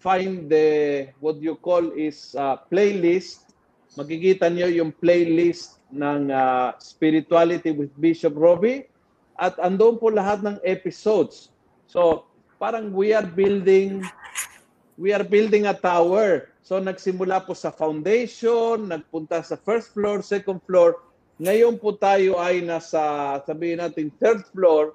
[0.00, 3.52] find the what you call is uh, playlist.
[4.00, 8.88] Makikita niyo yung playlist ng uh, Spirituality with Bishop Robbie
[9.36, 11.52] at andoon po lahat ng episodes.
[11.86, 12.26] So,
[12.56, 14.02] parang we are building
[14.96, 20.62] we are building a tower So nagsimula po sa foundation, nagpunta sa first floor, second
[20.62, 20.94] floor.
[21.42, 24.94] Ngayon po tayo ay nasa, sabihin natin, third floor.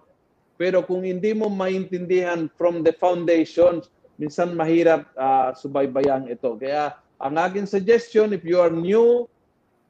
[0.56, 3.84] Pero kung hindi mo maintindihan from the foundation,
[4.16, 6.56] minsan mahirap uh, subaybayan ito.
[6.56, 9.28] Kaya ang aking suggestion, if you are new,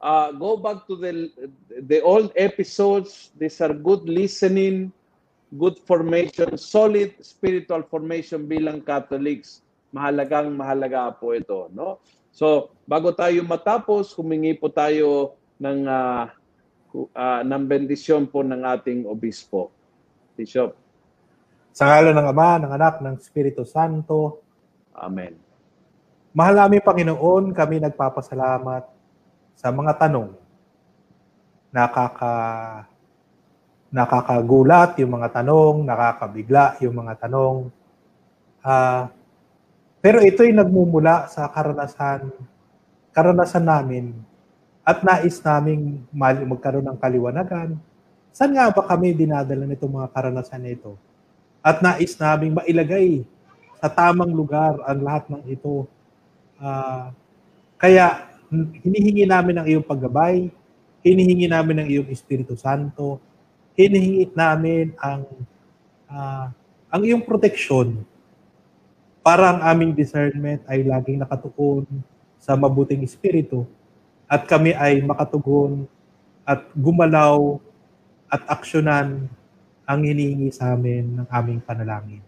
[0.02, 1.30] uh, go back to the
[1.90, 3.32] the old episodes.
[3.38, 4.94] These are good listening,
[5.58, 12.04] good formation, solid spiritual formation bilang Catholics mahalagang mahalaga po ito, no?
[12.30, 16.30] So, bago tayo matapos, humingi po tayo ng uh,
[17.18, 19.74] uh, ng bendisyon po ng ating obispo.
[20.38, 20.78] Bishop.
[21.74, 24.46] Sa ngalan ng Ama, ng Anak, ng Espiritu Santo.
[24.94, 25.34] Amen.
[26.38, 28.97] Mahal namin Panginoon, kami nagpapasalamat
[29.58, 30.38] sa mga tanong.
[31.74, 32.34] Nakaka
[33.88, 37.74] nakakagulat yung mga tanong, nakakabigla yung mga tanong.
[38.62, 39.10] Uh,
[40.04, 42.30] pero ito'y nagmumula sa karanasan,
[43.16, 44.14] karanasan namin
[44.86, 46.04] at nais naming
[46.48, 47.76] magkaroon ng kaliwanagan.
[48.32, 50.94] Saan nga ba kami dinadala nitong mga karanasan na ito?
[51.66, 53.26] At nais naming mailagay
[53.82, 55.88] sa tamang lugar ang lahat ng ito.
[56.60, 57.10] Uh,
[57.80, 60.52] kaya hinihingi namin ang iyong paggabay,
[61.04, 63.20] hinihingi namin ang iyong Espiritu Santo,
[63.76, 65.28] hinihingi namin ang
[66.08, 66.48] uh,
[66.88, 68.04] ang iyong proteksyon.
[69.22, 71.84] Para ang aming discernment ay laging nakatuon
[72.40, 73.68] sa mabuting espiritu
[74.24, 75.84] at kami ay makatugon
[76.48, 77.60] at gumalaw
[78.32, 79.28] at aksyonan
[79.84, 82.24] ang hinihingi sa amin ng aming panalangin.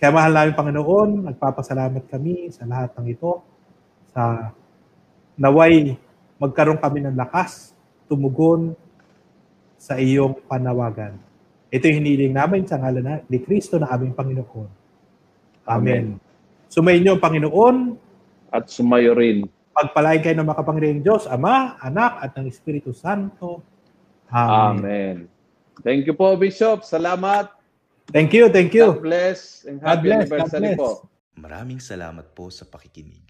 [0.00, 3.44] Kaya mahal namin Panginoon, nagpapasalamat kami sa lahat ng ito,
[4.16, 4.52] sa
[5.40, 5.96] naway
[6.36, 7.72] magkaroon kami ng lakas,
[8.04, 8.76] tumugon
[9.80, 11.16] sa iyong panawagan.
[11.72, 14.68] Ito yung hiniling namin sa ngalan ni Kristo na aming Panginoon.
[15.64, 16.20] Amen.
[16.68, 17.96] Sumayin niyo, Panginoon.
[18.50, 19.46] At sumayo rin.
[19.70, 23.62] Pagpalain kayo ng makapangyarihang Diyos, Ama, Anak, at ng Espiritu Santo.
[24.28, 24.82] Amen.
[24.82, 25.16] Amen.
[25.80, 26.82] Thank you po, Bishop.
[26.82, 27.54] Salamat.
[28.10, 28.98] Thank you, thank you.
[28.98, 31.06] God bless and happy bless, anniversary po.
[31.38, 33.29] Maraming salamat po sa pakikinig.